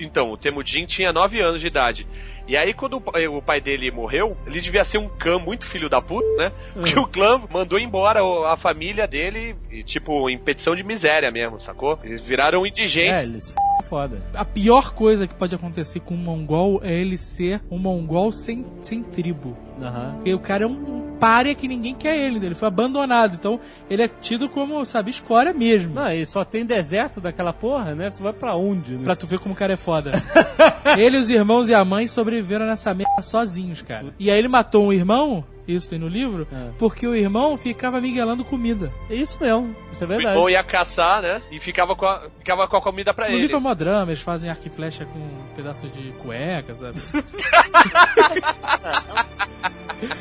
[0.00, 2.06] Então, o Temudin tinha 9 anos de idade.
[2.46, 5.64] E aí, quando o pai- o pai dele morreu, ele devia ser um clã muito
[5.66, 6.52] filho da puta, né?
[6.74, 8.20] Porque o clã mandou embora
[8.52, 11.98] a família dele, e, tipo, em petição de miséria mesmo, sacou?
[12.04, 13.24] Eles viraram É, indigentes.
[13.24, 13.88] eles f...
[13.88, 14.22] foda.
[14.34, 18.64] A pior coisa que pode acontecer com um mongol é ele ser um mongol sem,
[18.80, 19.56] sem tribo.
[19.80, 20.14] Aham.
[20.14, 23.34] Porque o cara é um párea que ninguém quer ele, ele foi abandonado.
[23.34, 23.58] Então
[23.88, 25.94] ele é tido como, sabe, escória mesmo.
[25.94, 28.10] Não, e só tem deserto daquela porra, né?
[28.10, 29.04] Você vai pra onde, né?
[29.04, 30.12] Pra tu ver como o cara é foda.
[30.98, 34.06] ele, os irmãos e a mãe sobreviveram nessa merda sozinhos, cara.
[34.18, 36.70] E aí ele matou um irmão, isso tem no livro, É.
[36.78, 38.90] porque o irmão ficava miguelando comida.
[39.08, 39.74] É isso mesmo.
[39.92, 40.28] Isso é O verdade.
[40.34, 41.40] irmão ia caçar, né?
[41.50, 43.42] E ficava com a, ficava com a comida pra No ele.
[43.42, 46.98] livro é mó drama, eles fazem arco e flecha com um pedaço de cueca, sabe?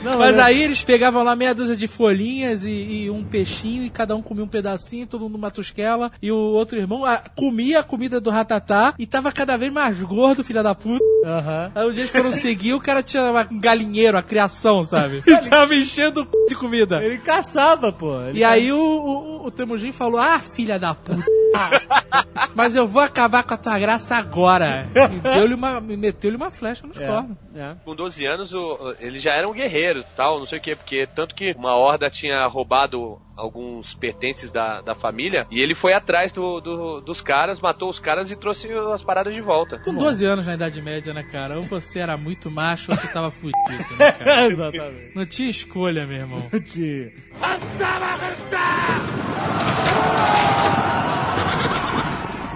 [0.01, 3.89] Não, Mas aí eles pegavam lá meia dúzia de folhinhas e, e um peixinho, e
[3.89, 7.79] cada um comia um pedacinho, todo mundo numa tosquela, e o outro irmão ah, comia
[7.79, 11.03] a comida do ratatá e tava cada vez mais gordo, filha da puta.
[11.25, 11.71] Aham.
[11.75, 15.21] Aí um dia eles foram seguir, o cara tinha um galinheiro, a criação, sabe?
[15.49, 16.45] Tava enchendo o c...
[16.49, 17.03] de comida.
[17.03, 18.19] Ele caçava, pô.
[18.21, 21.23] Ele E aí o, o, o Temujin falou, ah, filha da puta.
[22.55, 24.87] Mas eu vou acabar com a tua graça agora.
[24.95, 27.37] E deu-lhe uma, meteu-lhe uma flecha nos É, cornos.
[27.55, 27.75] é.
[27.83, 31.35] Com 12 anos, o, eles já eram guerreiros tal, não sei o quê, porque tanto
[31.35, 36.59] que uma horda tinha roubado alguns pertences da, da família e ele foi atrás do,
[36.61, 39.79] do- dos caras, matou os caras e trouxe as paradas de volta.
[39.83, 41.57] Com 12 anos na Idade Média, né, cara?
[41.57, 44.45] Ou você era muito macho ou você tava fudido, né, cara?
[44.47, 45.15] Exatamente.
[45.15, 46.49] Não tinha escolha, meu irmão.
[46.65, 47.11] Tio.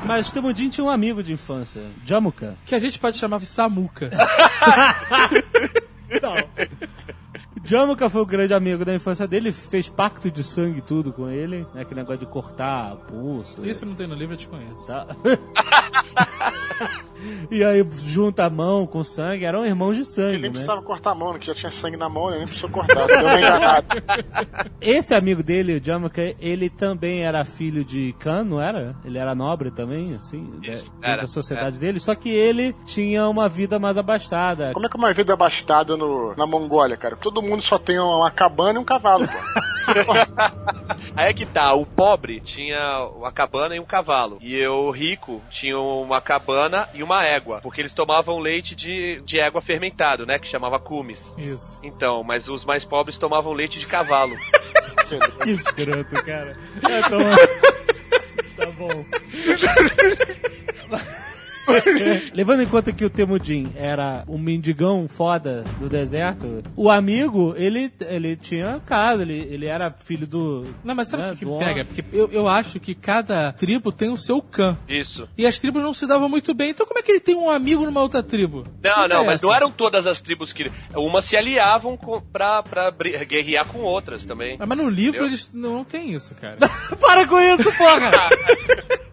[0.06, 2.56] Mas Temudin tinha um amigo de infância, Jamuka.
[2.66, 4.10] Que a gente pode chamar de Samuca.
[7.66, 11.30] Jamuka foi o grande amigo da infância dele, fez pacto de sangue e tudo com
[11.30, 11.82] ele, né?
[11.82, 13.66] Aquele negócio de cortar pulso.
[13.66, 14.88] Isso não tem no livro, eu te conheço.
[14.88, 15.06] Tá.
[17.50, 20.50] E aí junta a mão com sangue, eram irmãos de Ele sangue, nem né?
[20.52, 23.06] precisava cortar a mão, né, que já tinha sangue na mão, ele nem precisou cortar.
[23.08, 23.88] Deu uma enganada.
[24.82, 28.96] Esse amigo dele, o Jamaica, ele também era filho de Khan, não era?
[29.04, 33.28] Ele era nobre também, assim, Isso, da- era, da sociedade dele, só que ele tinha
[33.28, 34.72] uma vida mais abastada.
[34.74, 37.16] Como é que é uma vida abastada no, na Mongólia, cara?
[37.16, 39.34] Todo mundo só tem uma cabana e um cavalo, pô.
[41.16, 44.38] Aí é que tá, o pobre tinha uma cabana e um cavalo.
[44.42, 47.60] E o rico tinha uma cabana e uma égua.
[47.62, 50.38] Porque eles tomavam leite de, de égua fermentado, né?
[50.38, 51.36] Que chamava cumes.
[51.38, 51.80] Isso.
[51.82, 54.38] Então, mas os mais pobres tomavam leite de cavalo.
[55.42, 56.58] Que escroto, cara.
[56.84, 57.00] É,
[58.58, 59.06] tá bom.
[62.34, 67.92] Levando em conta que o Temudin era um mendigão foda do deserto, o amigo, ele,
[68.02, 70.66] ele tinha casa, ele, ele era filho do.
[70.84, 71.86] Não, mas sabe o né, que, que pega?
[71.86, 74.78] Porque eu, eu acho que cada tribo tem o seu clã.
[74.88, 75.28] Isso.
[75.38, 76.70] E as tribos não se davam muito bem.
[76.72, 78.66] Então como é que ele tem um amigo numa outra tribo?
[78.84, 79.48] Não, Que não, é mas essa?
[79.48, 80.72] não eram todas as tribos que.
[80.96, 84.58] Umas se aliavam com, pra, pra guerrear com outras também.
[84.60, 86.58] Ah, Mas no livro Eu- eles não, não tem isso, cara.
[87.00, 88.12] Para com isso, porra!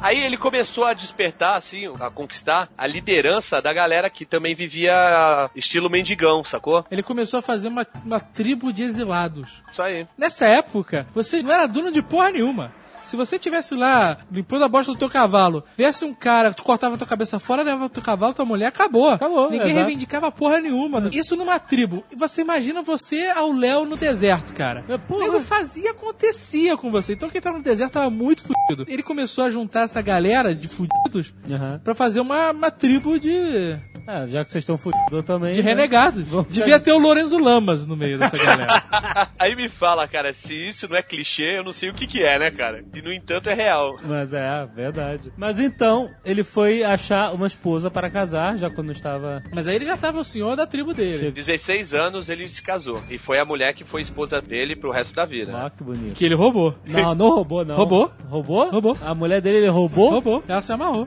[0.00, 5.50] Aí ele começou a despertar, assim, a conquistar a liderança da galera que também vivia
[5.54, 6.84] estilo mendigão, sacou?
[6.90, 9.62] Ele começou a fazer uma, uma tribo de exilados.
[9.70, 10.06] Isso aí.
[10.16, 12.72] Nessa época, você não era dono de porra nenhuma.
[13.06, 16.98] Se você tivesse lá limpando a bosta do teu cavalo, viesse um cara, tu cortava
[16.98, 19.10] tua cabeça fora, levava teu cavalo, tua mulher, acabou.
[19.10, 19.86] Acabou, Ninguém exato.
[19.86, 21.08] reivindicava porra nenhuma.
[21.12, 22.04] Isso numa tribo.
[22.10, 24.84] E você imagina você ao Léo no deserto, cara.
[24.88, 25.24] É, porra.
[25.24, 27.12] Nego fazia, acontecia com você.
[27.14, 28.84] Então quem tava no deserto tava muito fudido.
[28.88, 31.80] Ele começou a juntar essa galera de fudidos Aham.
[31.84, 35.52] pra fazer uma, uma tribo de, É, já que vocês estão fudidos também.
[35.52, 35.70] de né?
[35.70, 36.26] renegados.
[36.28, 38.82] Vamos Devia ter o Lorenzo Lamas no meio dessa galera.
[39.38, 42.22] Aí me fala, cara, se isso não é clichê, eu não sei o que que
[42.22, 42.84] é, né, cara?
[42.94, 43.98] E no entanto é real.
[44.04, 45.32] Mas é, verdade.
[45.36, 49.42] Mas então, ele foi achar uma esposa para casar, já quando estava.
[49.52, 51.30] Mas aí ele já tava o senhor da tribo dele.
[51.30, 53.02] 16 anos ele se casou.
[53.10, 55.52] E foi a mulher que foi esposa dele pro resto da vida.
[55.52, 56.14] Ó, que bonito.
[56.14, 56.74] Que ele roubou.
[56.86, 57.76] Não, não roubou, não.
[57.76, 58.12] Roubou.
[58.28, 58.70] Roubou?
[58.70, 58.96] Roubou.
[59.02, 60.10] A mulher dele ele roubou?
[60.10, 60.44] Roubou.
[60.46, 61.06] Ela se amarrou.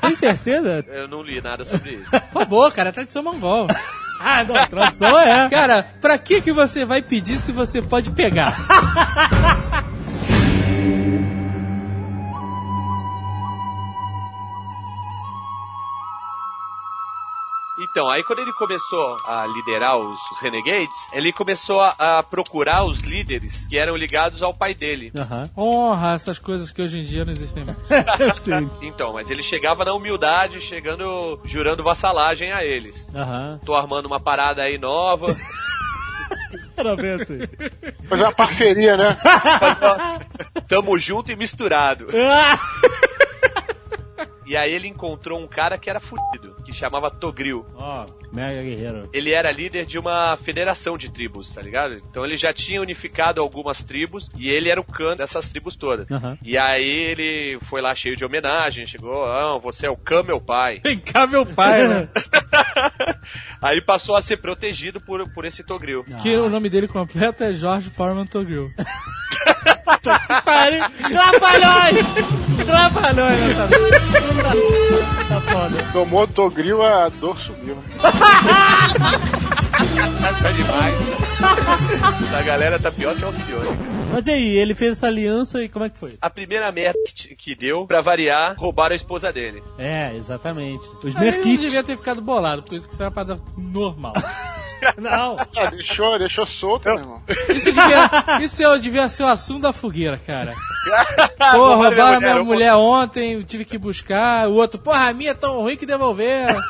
[0.00, 0.84] Tem certeza?
[0.88, 2.10] Eu não li nada sobre isso.
[2.34, 2.88] Roubou, cara.
[2.88, 3.66] É tradição mongol.
[4.20, 5.48] ah, não, a tradução é.
[5.48, 8.54] Cara, pra que que você vai pedir se você pode pegar?
[17.94, 22.82] Então, aí quando ele começou a liderar os, os Renegades, ele começou a, a procurar
[22.82, 25.12] os líderes que eram ligados ao pai dele.
[25.16, 25.48] Aham.
[25.56, 27.76] Honra, essas coisas que hoje em dia não existem mais.
[28.42, 28.68] Sim.
[28.82, 33.08] Então, mas ele chegava na humildade, chegando, jurando vassalagem a eles.
[33.14, 33.60] Aham.
[33.64, 35.26] Tô armando uma parada aí nova.
[36.76, 37.38] Era bem assim.
[38.08, 39.16] Fazer uma parceria, né?
[40.66, 42.08] Tamo junto e misturado.
[44.44, 44.46] Ah!
[44.46, 47.64] E aí ele encontrou um cara que era fudido, que chamava Togril.
[47.74, 49.08] Ó, mega guerreiro.
[49.12, 51.94] Ele era líder de uma federação de tribos, tá ligado?
[52.10, 56.10] Então ele já tinha unificado algumas tribos e ele era o Khan dessas tribos todas.
[56.10, 56.38] Aham.
[56.42, 60.40] E aí ele foi lá cheio de homenagem, chegou, ah, você é o Khan, meu
[60.40, 60.80] pai.
[60.82, 62.08] Vem cá, meu pai, né?
[63.60, 66.04] aí passou a ser protegido por, por esse Togril.
[66.22, 68.70] Que o nome dele completo é Jorge Foreman Togril.
[69.84, 70.78] Pare!
[71.08, 72.06] Trapalhões!
[72.66, 73.68] Trapalhões nessa
[75.28, 75.82] Tá foda.
[75.92, 77.76] Tomou Togril, a dor subiu.
[77.76, 77.82] né?
[80.42, 80.94] Tá demais.
[82.38, 83.76] A galera tá pior que Alcione.
[84.12, 86.12] Mas e aí, ele fez essa aliança e como é que foi?
[86.20, 89.62] A primeira merda que, que deu, pra variar, roubaram a esposa dele.
[89.78, 90.84] É, exatamente.
[91.02, 91.60] Os Aí ele não Merkits.
[91.60, 94.14] devia ter ficado bolado, porque isso que era uma parada normal.
[94.98, 95.36] Não.
[95.56, 97.22] Ah, deixou, deixou solto, meu irmão.
[97.48, 100.54] Isso devia, isso eu devia ser o assunto da fogueira, cara.
[101.52, 104.48] Pô, Roubaram roubaram minha eu mulher ontem, eu tive que buscar.
[104.48, 106.58] O outro, porra, a minha é tão ruim que devolveram.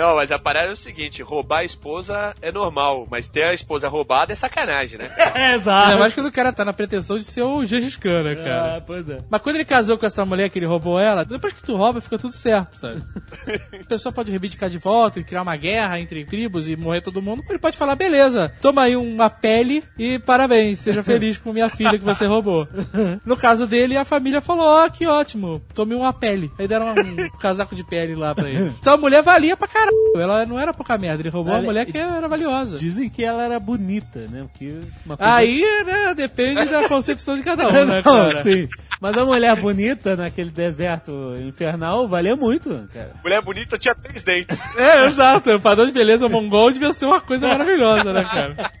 [0.00, 3.52] Não, mas a parada é o seguinte: roubar a esposa é normal, mas ter a
[3.52, 5.10] esposa roubada é sacanagem, né?
[5.40, 5.98] É, exato.
[5.98, 8.76] mais quando o cara tá na pretensão de ser o Gengis Khan, né, cara?
[8.76, 9.18] Ah, pois é.
[9.30, 12.00] Mas quando ele casou com essa mulher que ele roubou ela, depois que tu rouba,
[12.00, 13.02] fica tudo certo, sabe?
[13.80, 17.22] A pessoa pode reivindicar de volta e criar uma guerra entre tribos e morrer todo
[17.22, 17.44] mundo.
[17.48, 21.98] Ele pode falar, beleza, toma aí uma pele e parabéns, seja feliz com minha filha
[21.98, 22.66] que você roubou.
[23.24, 26.50] No caso dele, a família falou, ó, que ótimo, tome uma pele.
[26.58, 28.72] Aí deram um casaco de pele lá pra ele.
[28.80, 29.89] Então a mulher valia pra caralho.
[30.16, 32.78] Ela não era pouca merda, ele roubou uma Olha, mulher que era valiosa.
[32.78, 34.44] Dizem que ela era bonita, né?
[34.50, 34.74] Porque
[35.06, 38.42] uma coisa- Aí, né, depende da concepção de cada um, né, Não, cara?
[38.42, 38.68] sim.
[39.00, 43.12] Mas a mulher bonita naquele deserto infernal valia muito, cara.
[43.22, 44.76] Mulher bonita tinha três dentes.
[44.76, 45.50] É, exato.
[45.52, 48.70] O padrão de beleza mongol devia ser uma coisa maravilhosa, né, cara?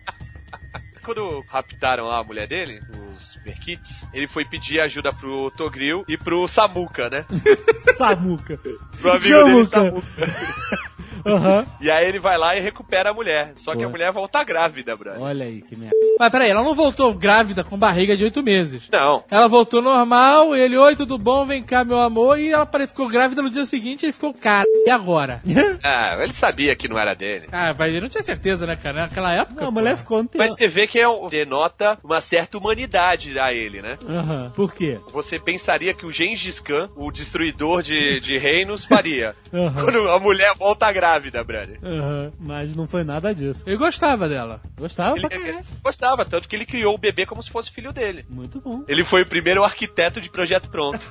[1.04, 2.80] Quando raptaram lá a mulher dele,
[3.14, 7.24] os Merkits, ele foi pedir ajuda pro Togril e pro Samuka, né?
[7.96, 8.58] Samuca.
[9.00, 10.26] Pro amigo dele, Samuca.
[10.26, 10.90] Samuka.
[11.26, 11.64] Aham.
[11.80, 13.52] E aí ele vai lá e recupera a mulher.
[13.56, 13.86] Só que Pô.
[13.86, 15.20] a mulher volta grávida, brother.
[15.20, 15.94] Olha aí, que merda.
[16.18, 18.88] Mas peraí, ela não voltou grávida com barriga de oito meses.
[18.90, 19.24] Não.
[19.30, 23.08] Ela voltou normal, ele, oi, tudo bom, vem cá, meu amor, e ela parece ficou
[23.08, 25.42] grávida no dia seguinte e ele ficou, cara, e agora?
[25.82, 27.48] Ah, ele sabia que não era dele.
[27.52, 29.02] Ah, vai, ele não tinha certeza, né, cara?
[29.02, 29.60] Naquela época.
[29.60, 29.78] Não, a pô.
[29.78, 30.42] mulher ficou no tempo.
[30.42, 33.96] Mas você vê que é denota uma certa humanidade a ele, né?
[34.08, 34.50] Aham.
[34.54, 34.98] Por quê?
[35.12, 39.36] Você pensaria que o Gengis Khan, o destruidor de, de reinos, faria.
[39.50, 41.78] Quando a mulher volta grávida, brother.
[41.82, 42.32] Aham.
[42.40, 43.62] Mas não foi nada disso.
[43.66, 44.60] Ele gostava dela.
[44.76, 45.66] Gostava Ele, pra ele caralho.
[45.82, 48.24] gostava, tanto que ele criou o bebê como se fosse filho dele.
[48.28, 48.82] Muito bom.
[48.88, 51.00] Ele foi o primeiro arquiteto de projeto pronto.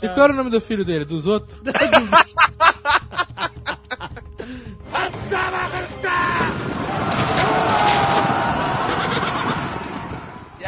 [0.00, 1.04] E qual era o nome do filho dele?
[1.04, 1.60] Dos outros?
[7.98, 8.27] E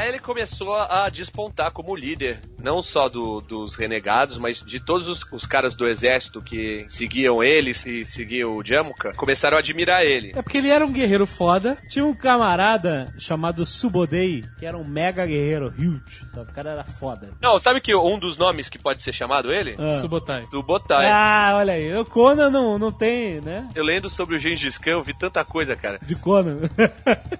[0.00, 5.08] aí ele começou a despontar como líder, não só do- dos renegados, mas de todos
[5.08, 10.04] os, os caras do exército que seguiam ele e seguiam o Jamuka, começaram a admirar
[10.04, 10.32] ele.
[10.34, 11.76] É porque ele era um guerreiro foda.
[11.88, 16.24] Tinha um camarada chamado Subodei, que era um mega guerreiro, huge.
[16.30, 17.30] Então, o cara era foda.
[17.40, 19.76] Não, sabe que um dos nomes que pode ser chamado ele?
[19.78, 20.00] Ah.
[20.00, 20.46] Subotai.
[20.50, 21.06] Do Botai.
[21.06, 21.94] Ah, olha aí.
[21.96, 23.68] O Conan não, não tem, né?
[23.74, 25.98] Eu lendo sobre o Gengis Khan, eu vi tanta coisa, cara.
[26.02, 26.60] De Conan.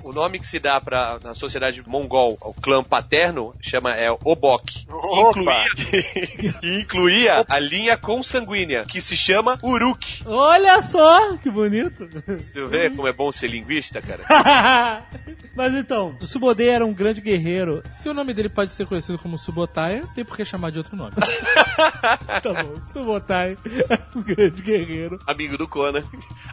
[0.02, 4.86] O nome que se dá pra, na sociedade mongol ao clã paterno chama é Obok.
[4.88, 10.22] Incluía, e incluía a linha consanguínea, que se chama Uruk.
[10.26, 12.08] olha só, que bonito.
[12.52, 14.22] Tu vê como é bom ser linguista, cara?
[15.54, 17.82] Mas então, o Subodei era um grande guerreiro.
[17.92, 20.96] Se o nome dele pode ser conhecido como Subotai, tem por que chamar de outro
[20.96, 21.12] nome.
[22.42, 23.56] Tá bom, Subotai
[23.88, 25.18] era um grande guerreiro.
[25.26, 26.02] Amigo do Conan.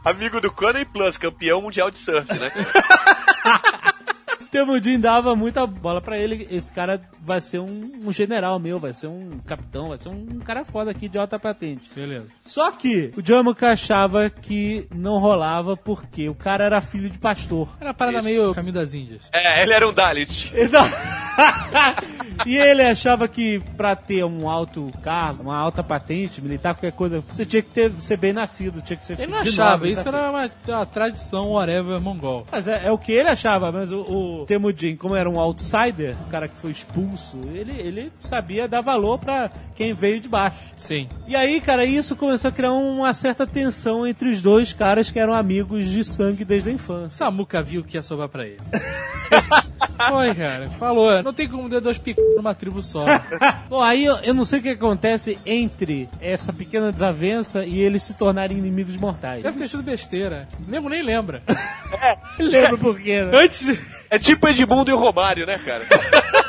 [0.06, 2.52] Amigo do Conan e Plus, campeão mundial de surf, né?
[4.58, 6.48] Temudin dava muita bola pra ele.
[6.50, 10.40] Esse cara vai ser um, um general meu, vai ser um capitão, vai ser um
[10.40, 11.92] cara foda aqui de alta patente.
[11.94, 12.26] Beleza.
[12.46, 17.70] Só que o Jamuka achava que não rolava porque o cara era filho de pastor.
[17.80, 18.26] Era uma parada Isso.
[18.26, 19.24] meio caminho das Índias.
[19.32, 20.52] É, ele era um Dalit.
[20.56, 20.84] Então...
[22.46, 27.24] e ele achava que pra ter um alto cargo, uma alta patente militar, qualquer coisa,
[27.32, 30.10] você tinha que ter, ser bem nascido, tinha que ser Ele não achava, isso tá
[30.10, 32.46] era uma, uma tradição whatever mongol.
[32.52, 36.16] Mas é, é o que ele achava, mas o, o Temujin, como era um outsider,
[36.26, 40.74] o cara que foi expulso, ele, ele sabia dar valor pra quem veio de baixo.
[40.78, 41.10] Sim.
[41.28, 45.20] E aí, cara, isso começou a criar uma certa tensão entre os dois caras que
[45.20, 47.18] eram amigos de sangue desde a infância.
[47.18, 48.58] Samuca viu que ia sobrar pra ele.
[50.10, 50.70] Foi, cara.
[50.72, 51.24] Falou.
[51.24, 53.06] Não tem como ter dois picos numa tribo só.
[53.68, 58.04] Bom, aí eu, eu não sei o que acontece entre essa pequena desavença e eles
[58.04, 59.44] se tornarem inimigos mortais.
[59.44, 60.48] Deve ter sido besteira.
[60.68, 61.42] Nego nem lembra.
[62.38, 63.32] Lembro por quê, né?
[63.34, 63.97] Antes.
[64.10, 65.86] É tipo Edmundo e o Romário, né, cara?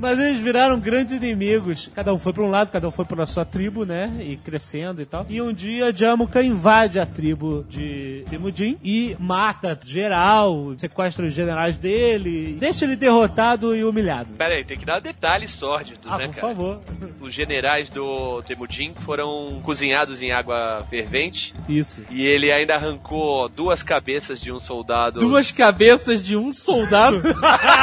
[0.00, 1.90] Mas eles viraram grandes inimigos.
[1.94, 4.12] Cada um foi pra um lado, cada um foi pra sua tribo, né?
[4.20, 5.26] E crescendo e tal.
[5.28, 11.76] E um dia Jamuka invade a tribo de Temujin e mata geral, sequestra os generais
[11.76, 14.34] dele, deixa ele derrotado e humilhado.
[14.34, 16.46] Pera aí, tem que dar detalhes sórdidos, Ah, né, por cara?
[16.48, 16.80] favor.
[17.20, 22.02] Os generais do Temujin foram cozinhados em água fervente Isso.
[22.10, 25.20] e ele ainda arrancou duas cabeças de um soldado.
[25.20, 27.22] Duas cabeças de um soldado.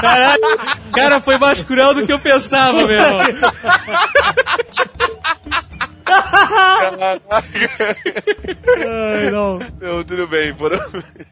[0.02, 0.42] Caralho.
[0.94, 3.20] Cara, foi mais do que eu pensava, meu irmão.
[8.88, 9.60] Ai, não.
[9.60, 10.80] Não, tudo bem, foram...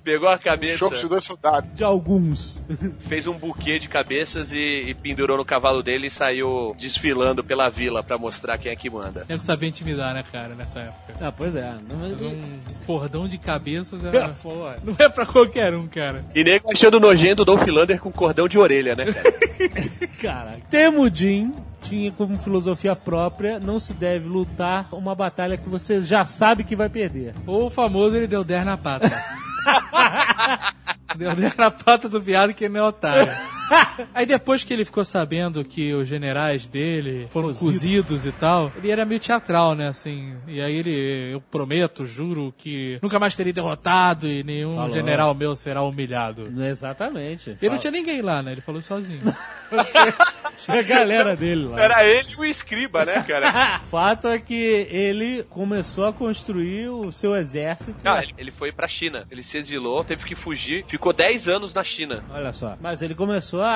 [0.04, 1.70] pegou a cabeça, Choco de dois soldados.
[1.74, 2.64] De alguns.
[3.02, 7.70] fez um buquê de cabeças e, e pendurou no cavalo dele e saiu desfilando pela
[7.70, 9.26] vila pra mostrar quem é que manda.
[9.28, 11.14] Não sabia intimidar, né, cara, nessa época.
[11.22, 11.74] Ah, pois é.
[11.88, 12.42] Não, Fazer um
[12.86, 14.30] cordão de cabeças era...
[14.84, 16.26] Não é pra qualquer um, cara.
[16.34, 19.34] E nego achando nojento o Dolph Lander com cordão de orelha, né, cara?
[20.22, 20.62] Caraca.
[20.70, 26.64] Temujin tinha como filosofia própria não se deve lutar uma batalha que você já sabe
[26.64, 27.34] que vai perder.
[27.46, 29.10] Ou o famoso, ele deu 10 na pata.
[31.16, 33.32] deu 10 na pata do viado que é otário.
[34.14, 37.66] Aí depois que ele ficou sabendo que os generais dele foram Cozido.
[37.72, 40.36] cozidos e tal, ele era meio teatral, né, assim.
[40.48, 44.92] E aí ele, eu prometo, juro que nunca mais terei derrotado e nenhum Falou.
[44.92, 46.44] general meu será humilhado.
[46.64, 47.56] Exatamente.
[47.62, 48.52] Ele não tinha ninguém lá, né?
[48.54, 49.22] Ele falou sozinho.
[50.58, 51.80] tinha a galera dele lá.
[51.82, 53.80] Era ele e o escriba, né, cara?
[53.88, 57.96] Fato é que ele começou a construir o seu exército.
[58.04, 59.26] Não, ele, ele foi pra China.
[59.30, 62.24] Ele se exilou, teve que fugir, ficou 10 anos na China.
[62.32, 62.78] Olha só.
[62.82, 63.70] Mas ele começou começou a,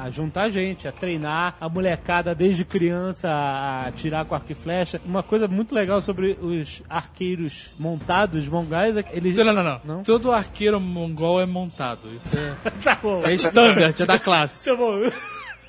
[0.00, 4.54] a- a juntar gente, a treinar a molecada desde criança a atirar com arco e
[4.54, 5.00] flecha.
[5.04, 9.36] Uma coisa muito legal sobre os arqueiros montados mongais é que eles.
[9.36, 9.80] Não, não, não, não.
[9.84, 10.02] Não?
[10.02, 12.08] Todo arqueiro mongol é montado.
[12.14, 13.22] Isso é, Tá bom.
[13.24, 14.70] é standard, é da classe.
[14.70, 14.94] Tá bom.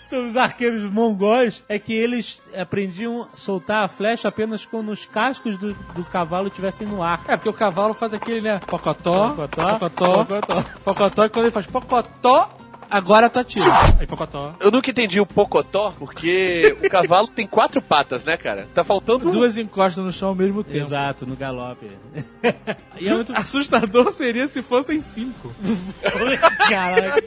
[0.08, 5.04] Sobre os arqueiros mongóis é que eles aprendiam a soltar a flecha apenas quando os
[5.04, 7.22] cascos do, do cavalo estivessem no ar.
[7.28, 8.60] É, porque o cavalo faz aquele, né?
[8.68, 10.64] Pocotó, Pocotó, pocotó, pocotó.
[10.84, 12.52] pocotó, e quando ele faz pocotó,
[12.90, 13.66] agora tu atira.
[14.00, 14.56] Aí pocotó.
[14.60, 18.68] Eu nunca entendi o pocotó, porque o cavalo tem quatro patas, né, cara?
[18.74, 20.78] Tá faltando Duas encostas no chão ao mesmo tempo.
[20.78, 21.90] Exato, no galope.
[23.00, 23.34] e é muito.
[23.36, 25.54] Assustador seria se fossem cinco.
[26.70, 27.24] Caraca.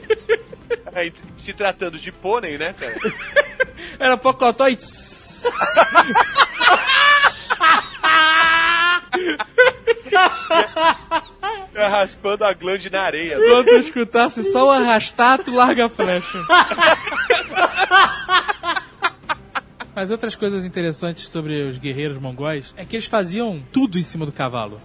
[0.93, 2.95] Aí, se tratando de pônei, né, cara?
[3.99, 4.77] Era pocotó e...
[11.73, 13.37] Tá raspando a glande na areia.
[13.37, 16.39] Quando tu escutasse só o arrastar, tu larga a flecha.
[19.95, 24.25] Mas outras coisas interessantes sobre os guerreiros mongóis é que eles faziam tudo em cima
[24.25, 24.81] do cavalo.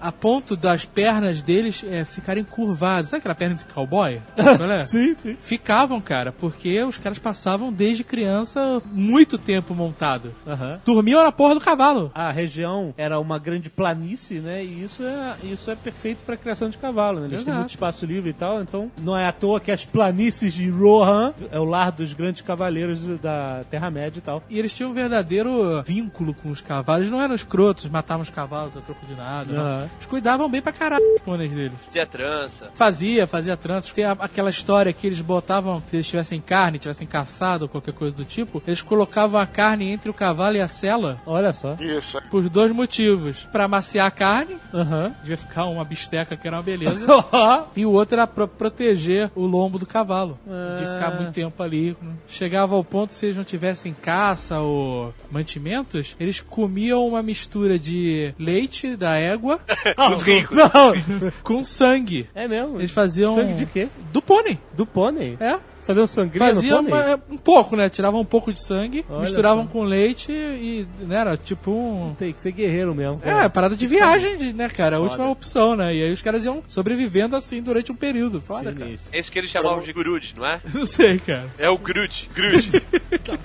[0.00, 3.10] A ponto das pernas deles é, ficarem curvadas.
[3.10, 4.20] Sabe aquela perna de cowboy?
[4.64, 4.86] É?
[4.86, 5.36] Sim, sim.
[5.42, 10.34] Ficavam, cara, porque os caras passavam desde criança muito tempo montado.
[10.46, 10.80] Aham.
[10.84, 12.10] Dormiam na porra do cavalo.
[12.14, 14.64] A região era uma grande planície, né?
[14.64, 17.26] E isso é, isso é perfeito para criação de cavalo, né?
[17.26, 17.58] Eles têm Exato.
[17.58, 21.34] muito espaço livre e tal, então não é à toa que as planícies de Rohan
[21.50, 24.42] é o lar dos grandes cavaleiros da Terra-média e tal.
[24.48, 27.02] E eles tinham um verdadeiro vínculo com os cavalos.
[27.02, 29.53] Eles não eram escrotos, matavam os cavalos a troco de nada.
[29.56, 29.90] Aham.
[29.96, 31.78] Eles cuidavam bem pra caralho dos pôneis deles.
[31.84, 32.70] Fazia trança.
[32.74, 33.92] Fazia, fazia tranças.
[33.92, 37.92] Tem a- aquela história que eles botavam, que eles tivessem carne, tivessem caçado ou qualquer
[37.94, 41.74] coisa do tipo, eles colocavam a carne entre o cavalo e a sela Olha só.
[41.80, 42.18] Isso.
[42.30, 43.46] por dois motivos.
[43.52, 45.14] Pra amaciar a carne, Aham.
[45.20, 47.04] devia ficar uma bisteca que era uma beleza.
[47.76, 50.38] E o outro era pra proteger o lombo do cavalo.
[50.78, 51.96] De ficar muito tempo ali.
[52.28, 58.34] Chegava ao ponto, se eles não tivessem caça ou mantimentos, eles comiam uma mistura de
[58.38, 59.43] leite da égua
[60.12, 60.56] Os ricos.
[60.56, 62.28] Não, com sangue.
[62.34, 62.78] é mesmo.
[62.78, 63.34] Eles faziam.
[63.34, 63.88] Sangue de quê?
[64.12, 64.58] Do pônei.
[64.72, 65.36] Do pônei?
[65.40, 65.58] É.
[65.84, 67.04] Fazer um sangria Faziam no pônei?
[67.14, 67.90] uma- um pouco, né?
[67.90, 69.70] Tiravam um pouco de sangue, Olha misturavam só.
[69.70, 72.14] com leite e, né, era tipo um.
[72.14, 73.20] Tem que ser guerreiro mesmo.
[73.22, 74.96] É, parada de viagem, de, né, cara?
[74.96, 75.10] A Foda.
[75.10, 75.94] última opção, né?
[75.94, 78.40] E aí os caras iam sobrevivendo assim durante um período.
[78.40, 78.86] Foda, cara.
[78.86, 79.10] Sinistro.
[79.12, 80.58] É isso que eles chamavam de grude, não é?
[80.72, 81.48] Não sei, cara.
[81.58, 82.30] É o grude.
[82.34, 82.82] Grude.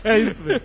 [0.06, 0.62] É isso mesmo.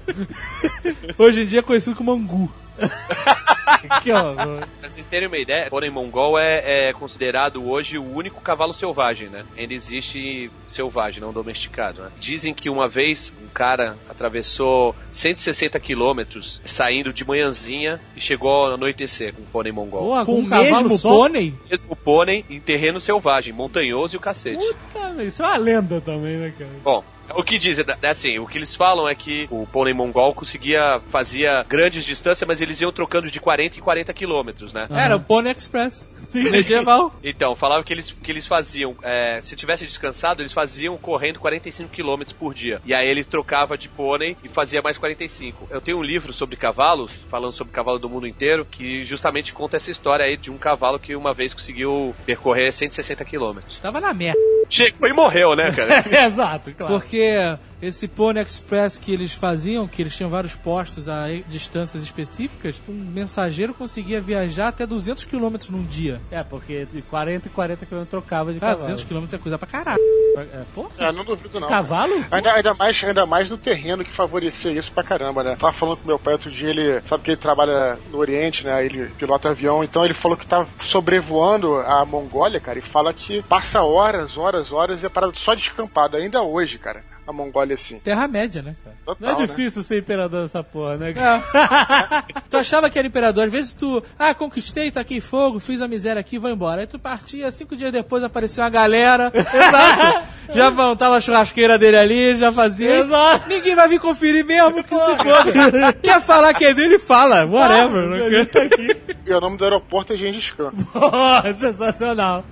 [1.18, 2.48] Hoje em dia é conhecido como angu.
[4.02, 4.66] que horror.
[4.80, 8.72] Pra vocês terem uma ideia, o pônei mongol é, é considerado hoje o único cavalo
[8.72, 9.44] selvagem, né?
[9.56, 12.10] Ainda existe selvagem, não domesticado, né?
[12.18, 18.74] Dizem que uma vez um cara atravessou 160 quilômetros saindo de manhãzinha e chegou ao
[18.74, 20.02] anoitecer com o pônei mongol.
[20.04, 21.10] Porra, Com o um cavalo mesmo só?
[21.10, 21.54] pônei?
[21.70, 24.64] Mesmo pônei em terreno selvagem, montanhoso e o cacete.
[24.92, 26.70] Puta, isso é uma lenda também, né, cara?
[26.82, 30.34] Bom, o que dizem, é assim, o que eles falam é que o pônei mongol
[30.34, 34.86] conseguia, fazia grandes distâncias, mas eles iam trocando de 40 em 40 quilômetros, né?
[34.90, 36.08] Era o Pônei Express.
[36.34, 37.14] Medieval.
[37.22, 41.90] Então, falavam que eles, que eles faziam, é, se tivesse descansado, eles faziam correndo 45
[41.90, 42.80] km por dia.
[42.84, 45.68] E aí ele trocava de pônei e fazia mais 45.
[45.70, 49.76] Eu tenho um livro sobre cavalos, falando sobre cavalo do mundo inteiro, que justamente conta
[49.76, 53.58] essa história aí de um cavalo que uma vez conseguiu percorrer 160 km.
[53.80, 54.40] Tava na merda.
[54.68, 56.04] Chegou e morreu, né, cara?
[56.26, 56.94] Exato, claro.
[56.94, 57.36] Porque
[57.80, 62.92] esse Pônei Express que eles faziam, que eles tinham vários postos a distâncias específicas, um
[62.92, 66.20] mensageiro conseguia viajar até 200 km num dia.
[66.30, 68.94] É, porque de 40 e 40 km trocava de Cara, cavalo.
[68.94, 70.00] 200 km é coisa pra caralho.
[70.36, 70.90] É, porra?
[70.98, 71.68] É, não duvido não.
[71.68, 72.24] Cavalo?
[72.30, 75.56] Ainda, ainda mais, ainda mais no terreno que favorecia isso pra caramba, né?
[75.56, 78.84] Tava falando com meu pai outro dia, ele sabe que ele trabalha no Oriente, né?
[78.84, 83.42] Ele pilota avião, então ele falou que tá sobrevoando a Mongólia, cara, e fala que
[83.42, 87.04] passa horas, horas, horas e é parado só descampado, ainda hoje, cara.
[87.26, 87.98] A Mongólia assim.
[87.98, 88.96] Terra-média, né, cara?
[89.06, 89.46] Não é Total, né?
[89.46, 91.10] difícil ser imperador dessa porra, né?
[91.10, 92.40] É.
[92.50, 96.20] tu achava que era imperador, às vezes tu, ah, conquistei, taquei fogo, fiz a miséria
[96.20, 96.82] aqui, vou embora.
[96.82, 101.96] Aí tu partia, cinco dias depois apareceu uma galera, exato, já montava a churrasqueira dele
[101.96, 103.00] ali, já fazia.
[103.00, 103.48] Exato.
[103.48, 105.92] Ninguém vai vir conferir mesmo, que se foda.
[106.02, 108.04] Quer falar que é dele, fala, whatever.
[108.04, 108.96] Ah, não ele tá aqui.
[109.26, 110.72] E o nome do aeroporto é Gengis Khan.
[110.92, 112.44] Porra, sensacional.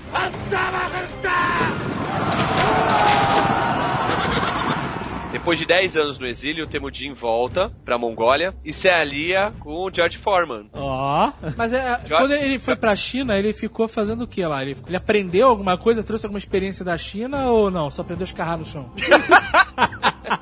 [5.43, 9.70] Depois de 10 anos no exílio, o Temujin volta pra Mongólia e se alia com
[9.74, 10.70] o George Foreman.
[10.72, 11.32] Ó.
[11.57, 14.62] Mas é, quando ele foi pra China, ele ficou fazendo o que lá?
[14.62, 17.90] Ele, ele aprendeu alguma coisa, trouxe alguma experiência da China ou não?
[17.90, 18.93] Só aprendeu a escarrar no chão?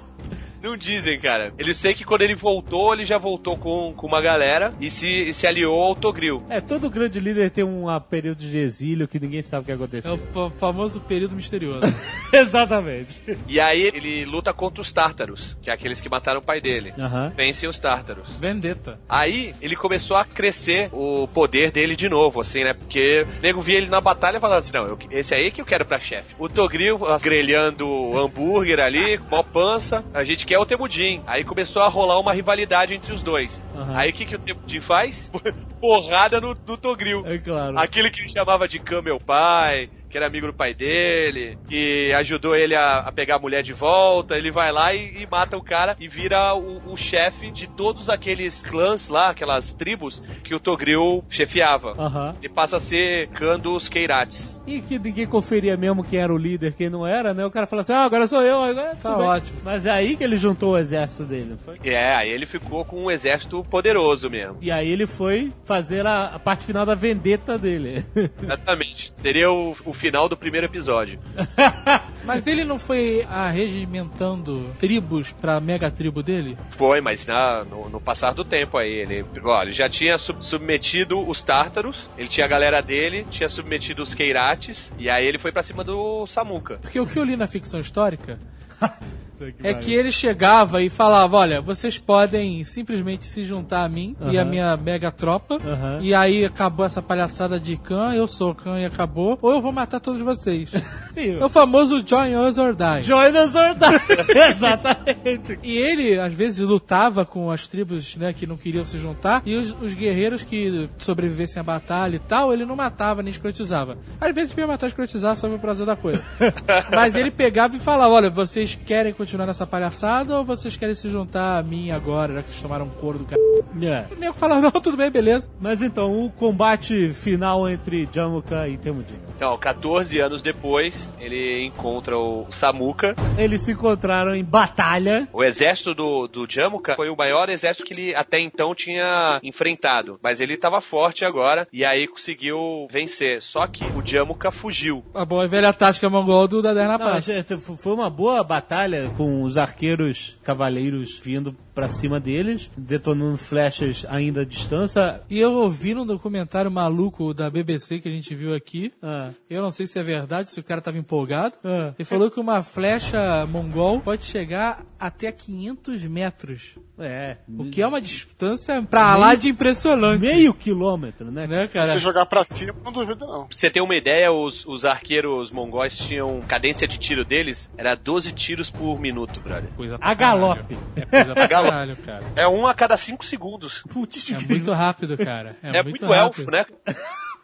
[0.63, 1.53] Não dizem, cara.
[1.59, 5.07] Ele sei que quando ele voltou, ele já voltou com, com uma galera e se,
[5.31, 6.43] e se aliou ao Togril.
[6.49, 9.73] É, todo grande líder tem um ah, período de exílio que ninguém sabe o que
[9.73, 10.15] É aconteceu.
[10.15, 11.81] o fa- famoso período misterioso.
[12.33, 13.21] Exatamente.
[13.49, 16.93] E aí ele luta contra os Tártaros, que é aqueles que mataram o pai dele.
[16.99, 17.33] Aham.
[17.37, 18.29] Vencem os Tártaros.
[18.37, 18.99] Vendetta.
[19.09, 22.75] Aí ele começou a crescer o poder dele de novo, assim, né?
[22.75, 25.61] Porque o nego via ele na batalha e falava assim: não, eu- esse aí que
[25.61, 26.35] eu quero pra chefe.
[26.39, 27.87] O Togril grelhando
[28.19, 31.22] hambúrguer ali, com mó pança, a gente quer o Temudin.
[31.28, 33.64] Aí começou a rolar uma rivalidade entre os dois.
[33.72, 33.96] Aham.
[33.96, 35.30] Aí o que, que o Temudin faz?
[35.80, 37.24] Porrada no, no Togril.
[37.24, 37.78] É claro.
[37.78, 42.57] Aquele que ele chamava de Camel Pai, que era amigo do pai dele, que ajudou
[42.57, 45.63] ele a, a pegar a mulher de volta, ele vai lá e, e mata o
[45.63, 50.61] cara e vira o, o chefe de todos aqueles clãs lá, aquelas tribos que o
[50.61, 51.95] Togril chefiava.
[51.99, 52.35] Aham.
[52.43, 54.61] Ele passa a ser clã dos Keirates.
[54.67, 57.45] E que ninguém conferia mesmo quem era o líder, quem não era, né?
[57.47, 59.27] O cara fala assim, ah, agora sou eu, agora Tá tudo bem.
[59.29, 59.59] ótimo.
[59.65, 61.77] Mas é aí que ele juntou o exército dele, não foi?
[61.85, 64.57] É, aí ele ficou com um exército poderoso mesmo.
[64.61, 68.05] E aí ele foi fazer a, a parte final da vendetta dele.
[68.43, 69.11] Exatamente.
[69.15, 71.18] Seria o, o final do primeiro episódio.
[72.24, 76.57] Mas ele não foi arregimentando tribos pra mega tribo dele?
[76.70, 80.42] Foi, mas na- no, no passar do tempo aí, ele, olha, ele já tinha sub-
[80.44, 85.38] submetido os Tártaros, ele tinha a galera dele, tinha submetido os Keirates, e aí ele
[85.38, 86.78] foi pra cima do Samuka.
[86.82, 88.38] Porque o que eu li na ficção histórica
[89.62, 94.38] é que ele chegava e falava: Olha, vocês podem simplesmente se juntar a mim e
[94.38, 95.57] a minha mega tropa.
[95.57, 95.99] Aham.
[96.01, 99.38] E aí acabou essa palhaçada de Khan, eu sou Khan e acabou.
[99.41, 100.70] Ou eu vou matar todos vocês.
[101.11, 103.03] Sim, é o famoso Join Us or Die.
[103.03, 104.30] Join us or die.
[104.51, 105.59] Exatamente.
[105.62, 109.57] E ele, às vezes, lutava com as tribos né, que não queriam se juntar, e
[109.57, 113.99] os, os guerreiros que sobrevivessem à batalha e tal, ele não matava nem escrotizava.
[114.20, 116.22] Às vezes ele ia matar e escrotizar só pelo prazer da coisa.
[116.95, 121.09] Mas ele pegava e falava: olha, vocês querem continuar nessa palhaçada ou vocês querem se
[121.09, 123.41] juntar a mim agora, já que vocês tomaram um couro do cara?
[123.83, 124.12] É.
[124.12, 125.49] O nego falava: não, tudo bem, beleza.
[125.61, 129.18] Mas então, o combate final entre Jamuka e Temudin.
[129.37, 133.14] Então, 14 anos depois, ele encontra o Samuka.
[133.39, 135.28] Eles se encontraram em batalha.
[135.33, 140.18] O exército do, do Jamuka foi o maior exército que ele até então tinha enfrentado.
[140.22, 143.41] Mas ele tava forte agora, e aí conseguiu vencer.
[143.43, 145.05] Só que o Jamuka fugiu.
[145.14, 149.43] A boa e velha tática mongol do Dadé na Não, foi uma boa batalha com
[149.43, 155.22] os arqueiros cavaleiros vindo pra cima deles, detonando flechas ainda à distância.
[155.31, 158.93] E eu ouvi num documentário maluco da BBC que a gente viu aqui.
[159.03, 161.55] Ah, Eu não sei se é verdade, se o cara tava empolgado.
[161.64, 161.95] Ah.
[161.99, 166.78] Ele falou que uma flecha mongol pode chegar até 500 metros.
[166.99, 167.39] é.
[167.59, 170.20] O que é uma distância pra lá de impressionante.
[170.20, 171.47] Meio quilômetro, né?
[171.47, 171.87] Né, Se cara?
[171.93, 173.47] você jogar pra cima, não duvido não.
[173.47, 177.95] Pra você ter uma ideia, os, os arqueiros mongóis tinham cadência de tiro deles, era
[177.95, 179.70] 12 tiros por minuto, brother.
[179.74, 180.76] Coisa pra A galope.
[180.97, 181.70] É coisa pra galope.
[181.71, 182.25] Caralho, cara.
[182.37, 183.83] É um a cada 5 segundos.
[183.89, 185.57] Putz, É muito rápido, cara.
[185.62, 186.66] É, É, muito, muito, elfo, né?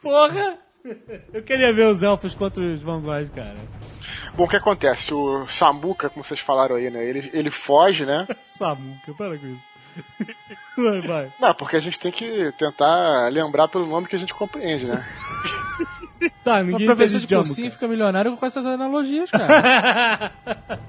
[0.02, 0.58] porra!
[1.32, 3.56] Eu queria ver os elfos contra os mongóis, cara.
[4.34, 5.12] Bom, o que acontece?
[5.12, 7.04] O Samuka, como vocês falaram aí, né?
[7.04, 8.26] Ele, ele foge, né?
[8.46, 9.62] Samuca, para com isso.
[10.76, 11.32] Vai, vai.
[11.40, 15.02] Não, porque a gente tem que tentar lembrar pelo nome que a gente compreende, né?
[16.42, 20.32] Tá, Uma ninguém professor de cursinho fica milionário com essas analogias, cara.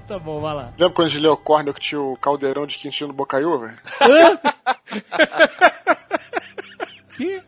[0.06, 0.72] Tá bom, vai lá.
[0.78, 3.74] Lembra quando a gente leu o Cornel que tinha o caldeirão de quintinho no Bocaiúva?
[7.16, 7.42] que?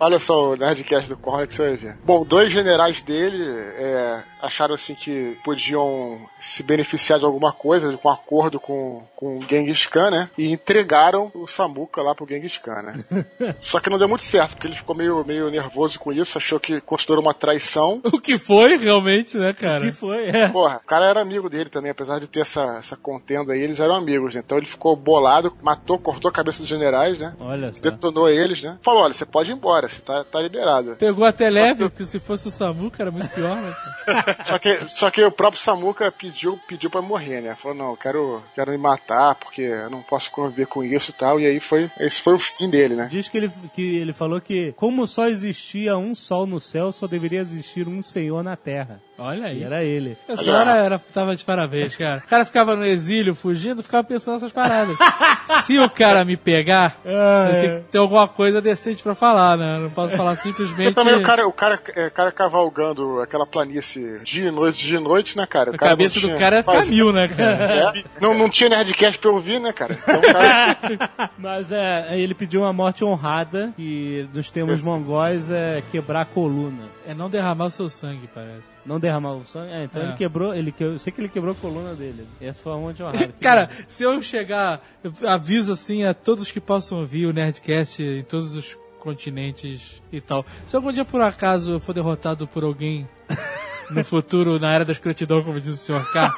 [0.00, 1.96] Olha só o Nerdcast do Cornel que você vai ver.
[2.04, 8.08] Bom, dois generais dele é, acharam assim que podiam se beneficiar de alguma coisa, com
[8.08, 10.30] um acordo com, com o Genghis Khan, né?
[10.38, 13.04] E entregaram o Samuka lá pro Genghis Khan, né?
[13.60, 16.58] Só que não deu muito certo, porque ele ficou meio, meio nervoso com isso, achou
[16.58, 18.00] que considerou uma traição.
[18.04, 19.80] O que foi, realmente, né, cara?
[19.80, 20.28] que foi?
[20.28, 20.48] É.
[20.48, 23.80] Porra, o cara era amigo dele também, apesar de ter essa, essa contenda aí, eles
[23.80, 24.42] eram amigos, né?
[24.44, 27.34] Então ele ficou bolado, matou, cortou a cabeça dos generais, né?
[27.38, 27.82] Olha só.
[27.82, 28.78] Detonou eles, né?
[28.82, 30.96] Falou, olha, você pode ir embora, você tá, tá liberado.
[30.96, 33.74] Pegou até leve, porque se fosse o Samu, cara, muito pior, né?
[34.44, 37.54] Só que, só que o próprio Samuka pediu, pediu pra morrer, né?
[37.54, 41.38] Falou, não, quero, quero me matar, porque eu não posso conviver com isso e tal.
[41.38, 43.08] E aí foi, esse foi o fim dele, né?
[43.10, 47.06] Diz que ele, que ele falou que, como só existia um sol no céu, só
[47.06, 49.00] deveria existir um senhor na terra.
[49.20, 49.62] Olha E aí.
[49.62, 50.16] era ele.
[50.26, 52.22] Essa hora era, tava de parabéns, cara.
[52.24, 54.96] O cara ficava no exílio, fugindo, ficava pensando nessas paradas.
[55.66, 57.60] Se o cara me pegar, Ah, eu é.
[57.60, 59.76] tenho que ter alguma coisa decente pra falar, né?
[59.76, 60.94] Eu não posso falar E simplesmente.
[60.94, 65.02] também o cara, o cara, é, cara cavalgando aquela planície dia e noite, dia e
[65.02, 65.70] noite, né, cara?
[65.72, 67.50] O A cara cabeça não do tinha- cara é ficar faz- mil, né, cara?
[67.98, 69.92] É, não, não tinha Nerdcast pra eu ouvir, né, cara?
[70.02, 76.22] Então, cara Mas é, ele pediu uma morte honrada, que nos termos mongóis é quebrar
[76.22, 76.84] a coluna.
[77.10, 78.68] É não derramar o seu sangue, parece.
[78.86, 79.72] Não derramar o sangue?
[79.72, 80.04] É, então É.
[80.04, 82.24] ele quebrou, ele que, eu sei que ele quebrou a coluna dele.
[82.40, 83.34] Essa foi a morte honrada.
[83.42, 88.22] Cara, se eu chegar, eu aviso assim a todos que possam ouvir o Nerdcast em
[88.22, 90.46] todos os continentes e tal.
[90.64, 93.08] Se algum dia por acaso eu for derrotado por alguém
[93.90, 96.12] no futuro, na era da escrotidão, como diz o Sr.
[96.12, 96.32] K,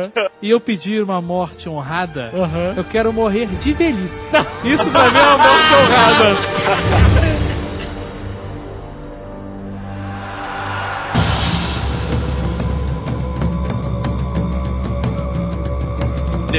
[0.40, 2.32] e eu pedir uma morte honrada,
[2.74, 4.30] eu quero morrer de velhice.
[4.64, 7.45] Isso pra mim é uma morte honrada.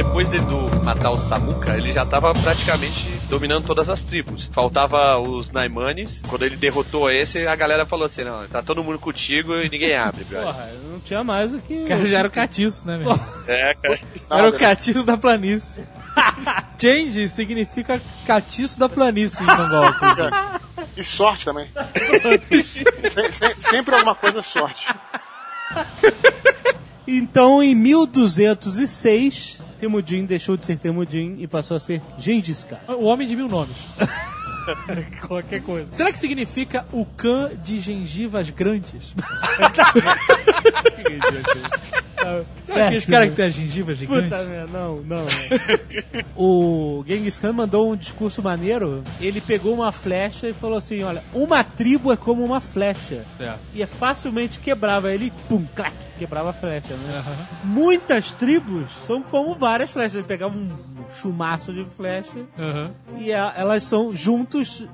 [0.08, 4.48] Depois de do matar o Samuka, ele já tava praticamente dominando todas as tribos.
[4.52, 6.22] Faltava os Naimanes.
[6.26, 9.94] Quando ele derrotou esse, a galera falou assim: não, tá todo mundo contigo e ninguém
[9.96, 10.46] abre, brother.
[10.52, 11.84] Porra, não tinha mais o que.
[11.84, 13.12] O cara já era o catiço, né, meu?
[13.46, 14.00] É, cara.
[14.30, 15.84] Era o catiço da planície.
[16.80, 19.92] Change significa catiço da planície em mongol.
[20.96, 21.68] E sorte também.
[22.62, 24.86] Se- se- sempre alguma coisa é sorte.
[27.06, 32.78] Então, em 1206, Temudin deixou de ser Temudin e passou a ser Gengis Khan.
[32.88, 33.76] O homem de mil nomes.
[35.26, 35.88] Qualquer coisa.
[35.92, 39.14] Será que significa o cã de gengivas grandes?
[42.72, 44.24] Será que esse cara que tem as gengivas gigantes?
[44.30, 45.24] Puta merda, não, não.
[45.24, 45.26] não.
[46.36, 49.02] o Genghis Khan mandou um discurso maneiro.
[49.20, 53.24] Ele pegou uma flecha e falou assim: Olha, uma tribo é como uma flecha.
[53.36, 53.58] Certo.
[53.74, 55.10] E é facilmente quebrável.
[55.10, 57.18] Aí Ele, pum, clac, quebrava a flecha, né?
[57.18, 57.48] Aham.
[57.64, 60.14] Muitas tribos são como várias flechas.
[60.16, 60.76] Ele pegava um
[61.20, 62.90] chumaço de flecha Aham.
[63.18, 64.84] e a- elas são juntos,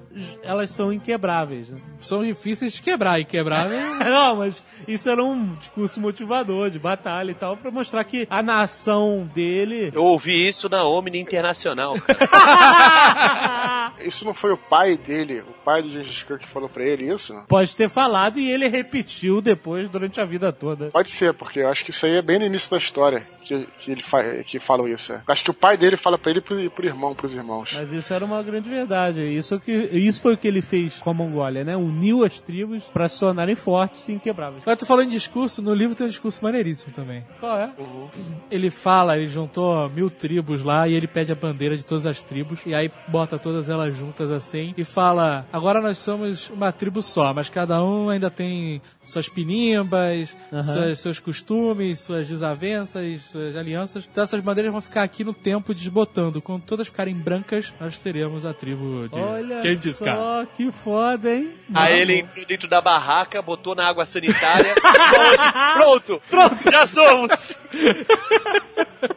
[0.45, 1.69] elas são inquebráveis.
[1.71, 1.79] né?
[2.01, 6.79] São difíceis de quebrar e quebrar é- Não, mas isso era um discurso motivador de
[6.79, 9.91] batalha e tal, pra mostrar que a nação dele.
[9.95, 11.95] Eu ouvi isso na Omni Internacional.
[14.01, 17.11] Isso não foi o pai dele, o pai do Gengis Khan que falou pra ele
[17.13, 17.35] isso?
[17.49, 20.91] Pode ter falado e ele repetiu depois durante a vida toda.
[20.91, 23.67] Pode ser, porque eu acho que isso aí é bem no início da história que,
[23.81, 25.13] que ele fa que falam isso.
[25.13, 25.21] é.
[25.29, 27.73] Acho que o pai dele fala pra ele e pro, pro irmão, pros irmãos.
[27.75, 29.21] Mas isso era uma grande verdade.
[29.21, 31.77] Isso, que, isso foi o que ele fez com a Mongólia, né?
[31.77, 34.63] Uniu as tribos pra se tornarem fortes e inquebráveis.
[34.63, 37.25] Agora tu falou em discurso, no livro tem um discurso maneiríssimo também.
[37.39, 37.71] Qual é?
[38.51, 42.21] Ele fala, ele juntou mil tribos lá e ele pede a bandeira de todas as
[42.23, 47.03] tribos e aí bota todas elas juntas assim e fala: agora nós somos uma tribo
[47.03, 54.07] só, mas cada um ainda tem suas pinimbas, suas- seus costumes, suas desavenças, suas alianças.
[54.11, 56.41] Então essas bandeiras vão ficar aqui no tempo desbotando.
[56.41, 60.15] Quando todas ficarem brancas, nós seremos a tribo de Olha Gengis Khan.
[60.15, 61.53] só, que foda, hein?
[61.75, 66.23] Aí ele entrou dentro da barraca, botou na água sanitária assim: Pronto!
[66.29, 66.71] Pronto!
[66.71, 67.44] Já somos!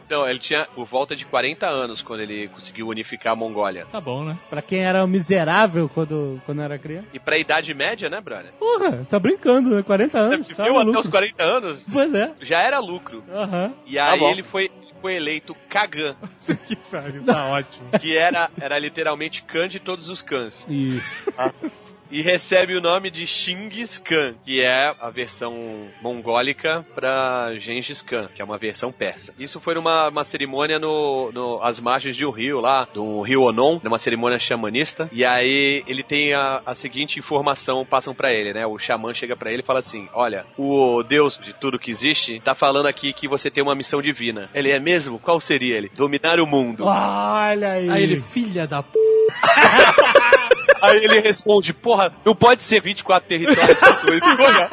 [0.04, 3.86] Então, ele tinha por volta de 40 anos quando ele conseguiu unificar a Mongólia.
[3.90, 4.38] Tá bom, né?
[4.48, 7.06] Pra quem era miserável quando, quando era criança.
[7.12, 8.52] E pra idade média, né, brother?
[8.58, 9.82] Porra, você tá brincando, né?
[9.82, 10.46] 40 anos.
[10.46, 12.32] Você Tá viveu até os 40 anos, Pois é.
[12.40, 13.22] já era lucro.
[13.32, 13.72] Aham.
[13.86, 14.30] E aí bom.
[14.30, 14.70] ele foi,
[15.00, 16.16] foi eleito Kagan,
[16.66, 17.90] que pariu, tá ótimo.
[18.00, 20.66] que era, era literalmente Khan de todos os Khans.
[20.68, 21.30] Isso.
[22.10, 28.28] E recebe o nome de Genghis Khan, que é a versão mongólica pra Gengis Khan,
[28.34, 29.34] que é uma versão persa.
[29.38, 33.42] Isso foi numa uma cerimônia no, no às margens de um rio lá, do rio
[33.42, 35.08] Onon, numa cerimônia xamanista.
[35.12, 38.66] E aí ele tem a, a seguinte informação, passam pra ele, né?
[38.66, 42.40] O xamã chega pra ele e fala assim: Olha, o Deus de tudo que existe
[42.40, 44.48] tá falando aqui que você tem uma missão divina.
[44.54, 45.18] Ele é mesmo?
[45.18, 45.90] Qual seria ele?
[45.94, 46.84] Dominar o mundo.
[46.86, 47.90] Olha aí.
[47.90, 48.98] Aí ele, filha da p.
[50.82, 54.70] Aí ele responde: Porra, não pode ser 24 territórios da sua escolha.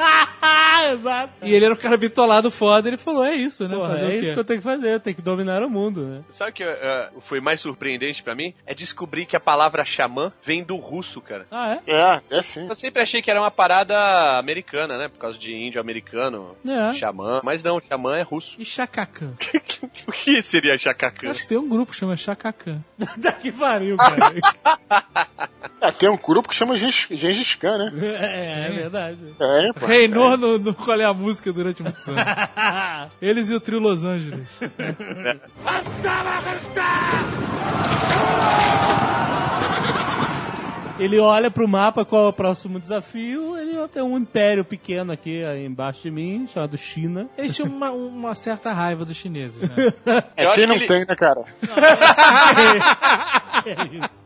[0.92, 1.32] Exato.
[1.42, 3.74] E ele era um cara bitolado foda, ele falou: é isso, né?
[3.76, 4.18] Porra, Fazer é o quê?
[4.18, 6.20] isso que eu tenho que fazer, eu tenho que dominar o mundo, né?
[6.28, 8.54] Sabe o que eh, foi mais surpreendente pra mim?
[8.66, 11.46] É descobrir que a palavra xamã vem do russo, cara.
[11.50, 11.92] Ah, é?
[11.92, 12.66] É, é sim.
[12.68, 15.08] Eu sempre achei que era uma parada americana, né?
[15.08, 16.94] Por causa de índio americano, É.
[16.94, 17.40] xamã.
[17.42, 18.54] Mas não, xamã é russo.
[18.58, 19.32] E Chacacan.
[20.06, 21.30] o que seria chacacan?
[21.30, 22.80] Acho que tem um grupo que chama Chacacan.
[23.16, 24.32] Daqui pariu, cara.
[25.96, 27.92] É, tem um grupo que chama Gengis Khan, né?
[28.02, 29.18] é, é verdade.
[29.40, 29.86] É, pô.
[29.86, 32.22] Reinou no, no Qual é a Música durante muitos anos.
[33.20, 34.46] Eles e o trio Los Angeles.
[40.98, 43.54] Ele olha pro mapa qual é o próximo desafio.
[43.58, 47.28] Ele tem um império pequeno aqui embaixo de mim, chamado China.
[47.36, 49.92] Eles tinham uma, uma certa raiva dos chineses, né?
[50.34, 51.44] É, quem não ele- tem, né, cara?
[53.66, 54.20] É isso.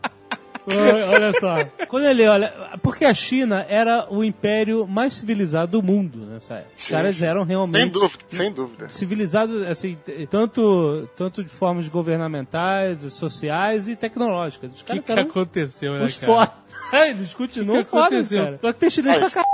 [1.12, 1.56] Olha só.
[1.88, 2.52] Quando ele olha.
[2.82, 6.72] Porque a China era o império mais civilizado do mundo nessa época.
[6.76, 7.80] Os caras eram realmente.
[7.82, 8.88] Sem dúvida, sem dúvida.
[8.88, 9.96] civilizados, assim,
[10.30, 14.72] tanto, tanto de formas governamentais, sociais e tecnológicas.
[14.72, 16.32] Os O que, que aconteceu, né, os cara?
[16.32, 16.60] fodas.
[17.10, 18.44] Eles continuam fodas, aconteceu?
[18.44, 18.58] cara.
[18.60, 19.50] Só que tem chinês pra Mas- caralho.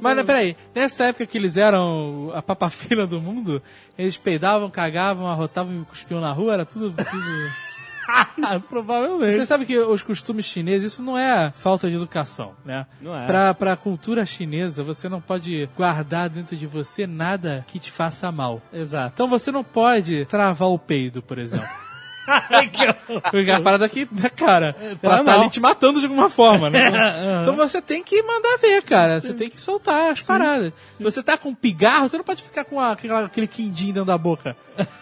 [0.00, 3.62] Mas não, peraí, nessa época que eles eram a papafila do mundo,
[3.98, 6.90] eles peidavam, cagavam, arrotavam e cuspiam na rua, era tudo.
[6.96, 7.69] tudo...
[8.68, 9.36] Provavelmente.
[9.36, 12.86] Você sabe que os costumes chineses, isso não é falta de educação, né?
[13.00, 13.26] Não é.
[13.26, 18.30] Pra, pra cultura chinesa, você não pode guardar dentro de você nada que te faça
[18.30, 18.60] mal.
[18.72, 19.12] Exato.
[19.14, 21.68] Então você não pode travar o peido, por exemplo.
[22.30, 26.90] A parada aqui, né, cara, ela tá ali te matando de alguma forma, né?
[27.42, 29.20] Então você tem que mandar ver, cara.
[29.20, 30.72] Você tem que soltar as paradas.
[30.96, 34.18] Se você tá com pigarro, você não pode ficar com a- aquele quindim dentro da
[34.18, 34.56] boca.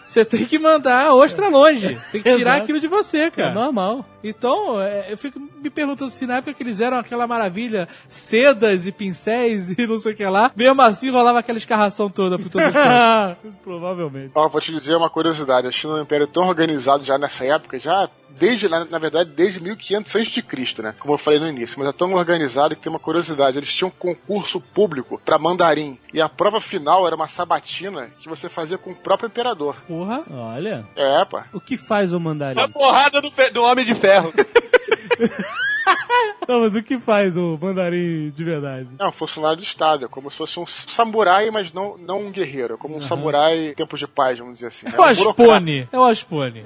[0.07, 1.97] Você tem que mandar a ostra longe.
[2.11, 3.53] Tem que tirar aquilo de você, É cara.
[3.53, 4.03] normal.
[4.23, 8.85] Então, é, eu fico me perguntando se na época que eles eram aquela maravilha, sedas
[8.87, 12.49] e pincéis e não sei o que lá, mesmo assim rolava aquela escarração toda por
[12.49, 13.51] todas as partes.
[13.63, 14.31] Provavelmente.
[14.35, 15.67] Ó, vou te dizer uma curiosidade.
[15.67, 19.31] A China é um império tão organizado já nessa época, já desde, na, na verdade,
[19.31, 20.95] desde 1500 a.C., né?
[20.97, 21.77] Como eu falei no início.
[21.79, 23.57] Mas é tão organizado que tem uma curiosidade.
[23.57, 25.99] Eles tinham um concurso público pra mandarim.
[26.13, 29.75] E a prova final era uma sabatina que você fazia com o próprio imperador.
[29.87, 30.23] Porra.
[30.31, 30.87] Olha.
[30.95, 31.45] É, pá.
[31.53, 32.59] O que faz o mandarim?
[32.59, 34.33] A porrada do, do Homem de Ferro.
[36.47, 38.87] Não, mas o que faz o mandarim de verdade?
[38.97, 40.05] É um funcionário de Estado.
[40.05, 42.73] É como se fosse um samurai, mas não, não um guerreiro.
[42.73, 44.87] É como um samurai em tempos de paz, vamos dizer assim.
[44.87, 45.03] É o um.
[45.03, 45.87] Aspone.
[45.91, 46.63] É o Aspone.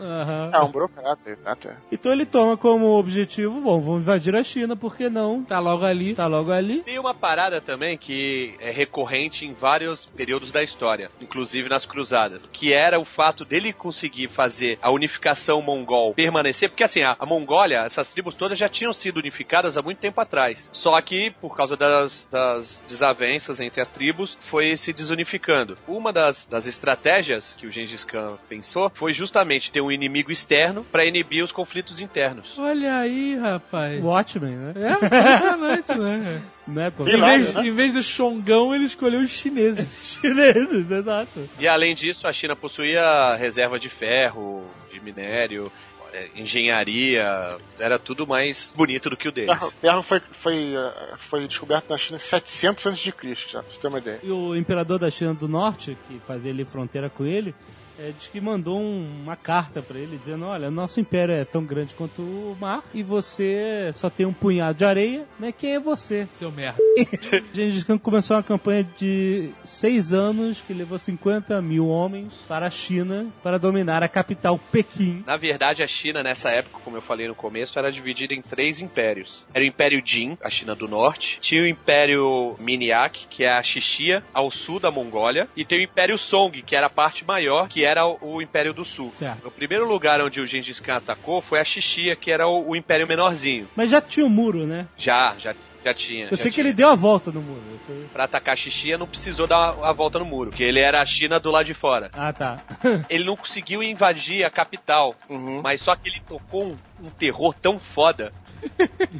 [0.53, 1.67] É um burocrata, exato.
[1.67, 1.75] é.
[1.91, 5.43] Então ele toma como objetivo, bom, vamos invadir a China, por que não?
[5.43, 6.15] Tá logo ali.
[6.15, 6.79] Tá logo ali.
[6.79, 12.49] Tem uma parada também que é recorrente em vários períodos da história, inclusive nas cruzadas,
[12.51, 17.25] que era o fato dele conseguir fazer a unificação mongol permanecer, porque assim, a, a
[17.25, 20.69] Mongólia, essas tribos todas já tinham sido unificadas há muito tempo atrás.
[20.73, 25.77] Só que, por causa das, das desavenças entre as tribos, foi se desunificando.
[25.87, 30.83] Uma das, das estratégias que o Gengis Khan pensou foi justamente ter um inimigo externo
[30.91, 32.57] para inibir os conflitos internos.
[32.57, 34.03] Olha aí, rapaz.
[34.03, 34.73] Watchmen, né?
[34.75, 36.41] É impressionante, né?
[36.65, 37.05] Né, pô?
[37.05, 39.85] Em vez, em vez do Xongão, ele escolheu os chineses.
[40.01, 41.49] chineses, exato.
[41.59, 45.71] E além disso, a China possuía reserva de ferro, de minério,
[46.13, 49.51] eh, engenharia, era tudo mais bonito do que o deles.
[49.57, 53.13] Ferro, ferro foi, foi, eh, foi descoberto na China em 700 a.C.,
[53.49, 54.19] já, pra você ter uma ideia.
[54.23, 57.55] E o imperador da China do Norte, que fazia ali fronteira com ele,
[57.99, 61.63] é, diz que mandou um- uma carta pra ele dizendo: Olha, nosso império é tão
[61.63, 65.51] grande quanto o mar e você só tem um punhado de areia, né?
[65.51, 66.27] Quem é você?
[66.33, 66.79] Seu merda.
[67.53, 72.69] Gengis Khan começou uma campanha de seis anos que levou 50 mil homens para a
[72.69, 75.23] China para dominar a capital Pequim.
[75.25, 78.79] Na verdade, a China, nessa época, como eu falei no começo, era dividida em três
[78.79, 79.45] impérios.
[79.53, 81.37] Era o Império Jin, a China do Norte.
[81.41, 85.47] Tinha o Império Minyak, que é a Xixia, ao sul da Mongólia.
[85.55, 88.83] E tem o Império Song, que era a parte maior, que era o, Império do
[88.85, 89.11] Sul.
[89.15, 89.47] Certo.
[89.47, 92.75] O primeiro lugar onde o Gengis Khan atacou foi a Xixia, que era o, o
[92.75, 93.67] Império menorzinho.
[93.75, 94.87] Mas já tinha o muro, né?
[94.97, 95.53] Já, já,
[95.83, 96.25] já tinha.
[96.25, 96.67] Eu já sei que tinha.
[96.67, 97.61] ele deu a volta no muro.
[97.85, 101.01] Foi- Pra atacar a Xixia não precisou dar a volta no muro, porque ele era
[101.01, 102.09] a China do lado de fora.
[102.13, 102.59] Ah, tá.
[103.09, 105.15] Ele não conseguiu invadir a capital,
[105.61, 108.31] mas só que ele tocou um, um terror tão foda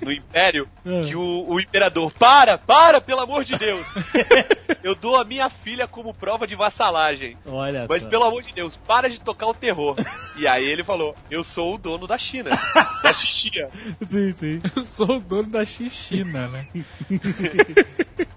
[0.01, 1.05] no Império Ah.
[1.07, 3.86] que o, o Imperador, para, para, pelo amor de Deus!
[4.84, 7.38] Eu dou a minha filha como prova de vassalagem.
[7.45, 8.09] Olha Mas só.
[8.09, 9.95] pelo amor de Deus, para de tocar o terror.
[10.36, 12.49] E aí ele falou: Eu sou o dono da China,
[13.03, 13.69] da Xixia.
[14.03, 14.61] Sim, sim.
[14.75, 16.67] Eu sou o dono da Xixina, né?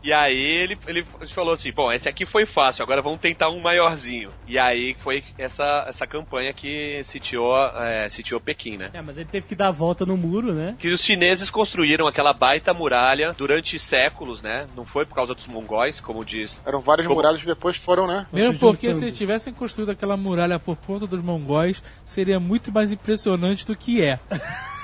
[0.06, 1.04] E aí ele, ele
[1.34, 4.30] falou assim: bom, esse aqui foi fácil, agora vamos tentar um maiorzinho.
[4.46, 8.90] E aí foi essa, essa campanha que sitiou, é, sitiou Pequim, né?
[8.94, 10.76] É, mas ele teve que dar a volta no muro, né?
[10.78, 14.68] Que os chineses construíram aquela baita muralha durante séculos, né?
[14.76, 16.62] Não foi por causa dos mongóis, como diz.
[16.64, 18.28] Eram várias Como- muralhas que depois foram, né?
[18.32, 23.66] Mesmo porque se tivessem construído aquela muralha por conta dos mongóis, seria muito mais impressionante
[23.66, 24.20] do que é.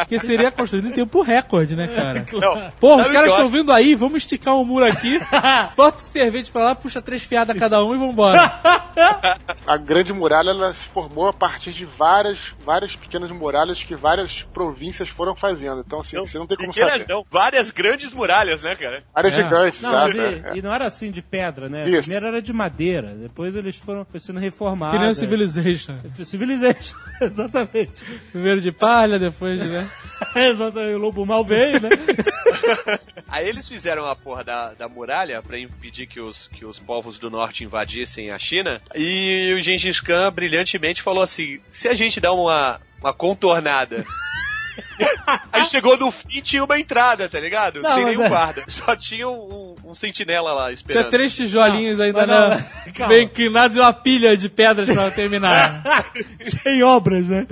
[0.00, 2.24] Porque seria construído em tempo recorde, né, cara?
[2.32, 5.18] Não, Porra, os sabe que caras estão vindo aí, vamos esticar um muro aqui,
[5.76, 8.40] bota o sorvete pra lá, puxa três fiadas cada um e vambora.
[9.66, 14.42] A grande muralha ela se formou a partir de várias, várias pequenas muralhas que várias
[14.42, 15.82] províncias foram fazendo.
[15.86, 17.12] Então, assim, você não tem como pequenas saber.
[17.12, 19.02] não, várias grandes muralhas, né, cara?
[19.14, 19.42] Áreas É.
[19.42, 20.16] gigantes, Não, exato.
[20.16, 20.52] e, é.
[20.56, 21.88] e não era assim de pedra, né?
[21.88, 22.02] Isso.
[22.02, 24.96] Primeiro era de madeira, depois eles foram sendo reformados.
[24.96, 25.96] Que nem o Civilization.
[26.24, 28.04] Civilization, exatamente.
[28.32, 29.88] Primeiro de palha, depois de, né?
[30.36, 30.94] exatamente.
[30.94, 31.90] O lobo mal veio, né?
[33.28, 37.18] Aí eles fizeram a porra da, da muralha pra impedir que os, que os povos
[37.18, 38.80] do norte invadissem a China.
[38.94, 44.04] E o Gengis Khan brilhantemente falou assim: se a gente dá uma, uma contornada.
[45.52, 47.82] Aí chegou no fim tinha uma entrada, tá ligado?
[47.82, 48.64] Não, Sem nenhum é- guarda.
[48.68, 51.08] Só tinha um, um sentinela lá Tinha esperando.
[51.08, 52.48] três tijolinhos ainda mas não,
[52.98, 55.82] na, bem inclinados e uma pilha de pedras pra terminar.
[56.44, 57.46] Sem obras, né?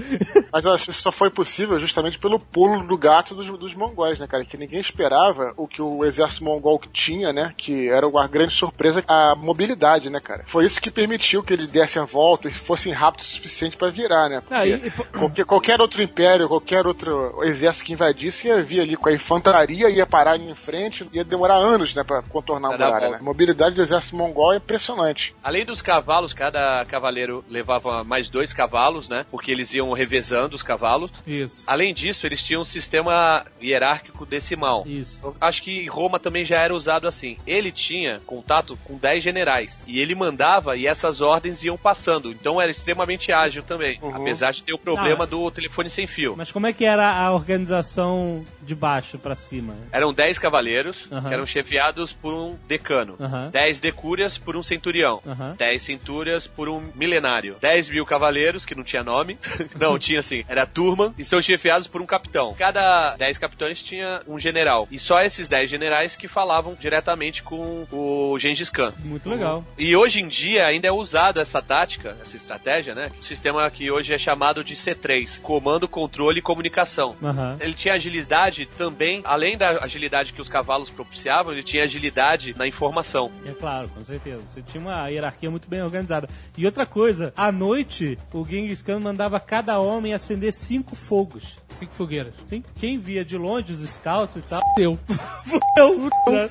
[0.52, 3.74] Mas eu acho que isso só foi possível justamente pelo pulo do gato dos, dos
[3.74, 4.44] mongóis, né, cara?
[4.44, 7.52] Que ninguém esperava o que o exército mongol tinha, né?
[7.56, 10.42] Que era uma grande surpresa, a mobilidade, né, cara?
[10.46, 13.90] Foi isso que permitiu que eles dessem a volta e fossem rápidos o suficiente pra
[13.90, 14.42] virar, né?
[14.48, 18.80] Não, Porque e- e qualquer, qualquer outro império, qualquer outro exército que invadisse ia vir
[18.80, 22.68] ali com a infantaria, ia parar ali em frente, ia demorar anos, né, pra contornar
[22.68, 23.18] a Pra dar a muralha, né?
[23.20, 25.34] A mobilidade do exército mongol é impressionante.
[25.42, 29.24] Além dos cavalos, cada cavaleiro levava mais dois cavalos, né?
[29.30, 31.10] Porque eles iam revezando os cavalos.
[31.26, 31.64] Isso.
[31.66, 34.84] Além disso, eles tinham um sistema hierárquico decimal.
[34.86, 35.20] Isso.
[35.22, 37.36] Eu acho que em Roma também já era usado assim.
[37.46, 39.82] Ele tinha contato com 10 generais.
[39.86, 42.30] E ele mandava e essas ordens iam passando.
[42.30, 43.98] Então era extremamente ágil também.
[44.02, 44.14] Uhum.
[44.16, 45.26] Apesar de ter o problema Ah.
[45.26, 46.34] do telefone sem fio.
[46.36, 49.74] Mas como é que era a organização de baixo pra cima?
[49.92, 53.16] Eram 10 cavaleiros que eram chefiados por um decano.
[53.20, 53.50] Aham.
[53.50, 55.20] 10 decúrias por um centurião.
[55.26, 55.54] Aham.
[55.58, 57.56] 10 centúrias por um milenário.
[57.60, 59.38] 10 mil cavaleiros, que não tinha nome.
[59.78, 60.44] não, tinha assim.
[60.48, 62.54] Era turma e são chefiados por um capitão.
[62.58, 64.86] Cada 10 capitães tinha um general.
[64.90, 68.92] E só esses 10 generais que falavam diretamente com o Gengis Khan.
[68.98, 69.64] Muito legal.
[69.76, 73.10] E hoje em dia ainda é usado essa tática, essa estratégia, né?
[73.18, 77.16] O sistema que hoje é chamado de C3, comando, controle e comunicação.
[77.22, 77.56] Aham.
[77.60, 82.66] Ele tinha agilidade também, além da agilidade que os cavalos propiciavam, ele tinha agilidade na
[82.66, 83.30] informação.
[83.44, 84.42] É claro, com certeza.
[84.46, 86.28] Você tinha uma hierarquia muito bem organizada.
[86.56, 91.58] E outra coisa, à noite, o Genghis Khan mandava cada homem acender cinco fogos.
[91.68, 92.32] Cinco fogueiras.
[92.46, 92.64] Sim?
[92.76, 94.98] Quem via de longe, os scouts e tal, Deu.
[95.76, 95.98] eu,
[96.32, 96.48] né?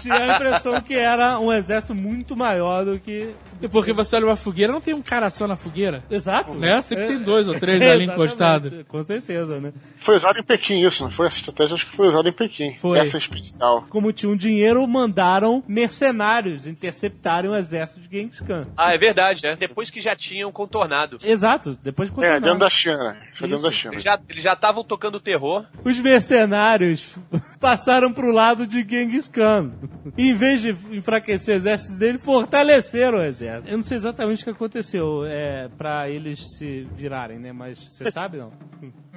[0.00, 3.34] tinha a impressão que era um exército muito maior do que...
[3.60, 6.02] E porque você olha uma fogueira, não tem um cara só na fogueira.
[6.10, 6.54] Exato.
[6.54, 6.80] Né?
[6.82, 8.72] Sempre É- tem dois ou três ali encostados.
[8.88, 9.72] Com certeza, né?
[9.98, 11.26] Foi usado em Pequim isso, não foi?
[11.26, 12.74] Essa estratégia acho que foi usada em Pequim.
[12.74, 12.98] Foi.
[12.98, 13.86] Essa em especial.
[13.88, 18.66] Como tinham dinheiro, mandaram mercenários interceptarem o exército de Genghis Khan.
[18.76, 19.56] Ah, é verdade, né?
[19.58, 21.18] Depois que já tinham contornado.
[21.24, 22.40] Exato, depois de É, continuar.
[22.40, 23.16] dentro da China.
[23.32, 23.94] Isso é dentro da China.
[23.94, 25.64] Eles já eles já estavam tocando terror.
[25.84, 27.18] Os mercenários
[27.60, 29.72] passaram pro lado de Genghis Khan.
[30.18, 33.72] E, em vez de enfraquecer o exército dele, fortaleceram o exército.
[33.72, 37.52] Eu não sei exatamente o que aconteceu é, para eles se virarem, né?
[37.52, 38.52] Mas você sabe, não?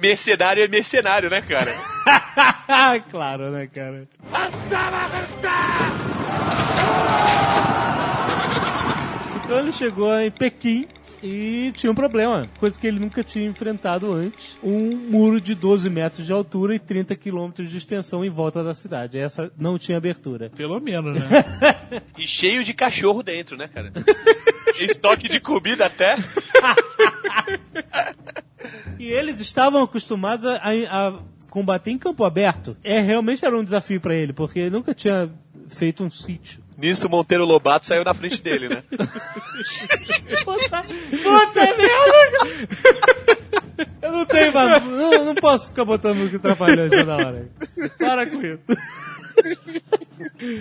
[0.00, 1.72] Mercenário é mercenário, né, cara?
[3.10, 4.08] claro, né, cara?
[9.44, 10.86] Então ele chegou em Pequim
[11.22, 14.58] e tinha um problema, coisa que ele nunca tinha enfrentado antes.
[14.62, 18.74] Um muro de 12 metros de altura e 30 quilômetros de extensão em volta da
[18.74, 19.18] cidade.
[19.18, 20.50] Essa não tinha abertura.
[20.50, 21.28] Pelo menos, né?
[22.18, 23.92] E cheio de cachorro dentro, né, cara?
[24.80, 26.16] Estoque de comida até.
[28.98, 31.18] E eles estavam acostumados a, a-
[31.50, 32.76] combater em campo aberto.
[32.82, 35.30] É, realmente era um desafio pra ele, porque ele nunca tinha
[35.68, 36.62] feito um sítio.
[36.78, 38.82] Nisso, Monteiro Lobato saiu na frente dele, né?
[40.44, 42.38] Puta, puta merda!
[44.02, 47.48] Eu não tenho, mais- não, não posso ficar botando música atrapalhante toda hora.
[47.98, 48.60] Para com isso.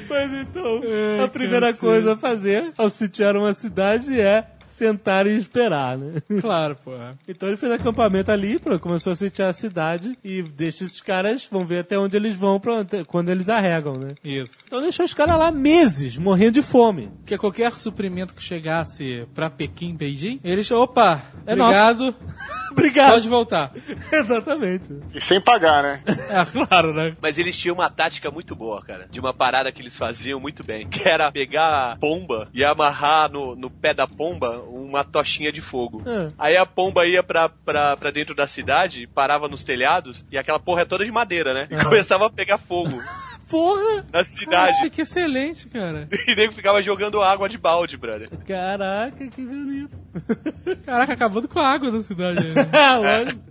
[0.09, 0.82] Mas então,
[1.24, 6.22] a primeira coisa a fazer ao sitiar uma cidade é sentar e esperar, né?
[6.41, 7.18] Claro, porra.
[7.28, 11.47] Então ele fez acampamento ali, pô, começou a sitiar a cidade e deixa esses caras,
[11.49, 14.16] vão ver até onde eles vão pra, quando eles arregam, né?
[14.24, 14.63] Isso.
[14.66, 17.09] Então deixou os caras lá meses, morrendo de fome.
[17.20, 22.16] Porque qualquer suprimento que chegasse pra Pequim, Beijing, eles, opa, É obrigado,
[22.72, 23.11] Obrigado.
[23.13, 23.72] pode voltar.
[24.11, 24.89] Exatamente.
[25.13, 26.01] E sem pagar, né?
[26.30, 27.16] É, claro, né?
[27.22, 29.07] Mas eles tinham uma tática muito boa, cara.
[29.09, 30.88] De uma parada que eles faziam muito bem.
[30.88, 35.62] Que era pegar a pomba e amarrar no, no pé da pomba uma tochinha de
[35.62, 36.01] fogo.
[36.06, 36.32] Ah.
[36.38, 40.60] Aí a pomba ia pra, pra, pra dentro da cidade, parava nos telhados, e aquela
[40.60, 41.68] porra é toda de madeira, né?
[41.70, 43.01] E começava a pegar fogo
[43.49, 44.03] Porra!
[44.12, 44.78] na cidade.
[44.82, 46.08] Ai, que excelente, cara.
[46.28, 48.28] E nego ficava jogando água de balde, brother.
[48.47, 49.95] Caraca, que bonito.
[50.84, 52.43] Caraca, acabando com a água da cidade.
[52.47, 52.64] né?
[52.97, 53.41] Lógico.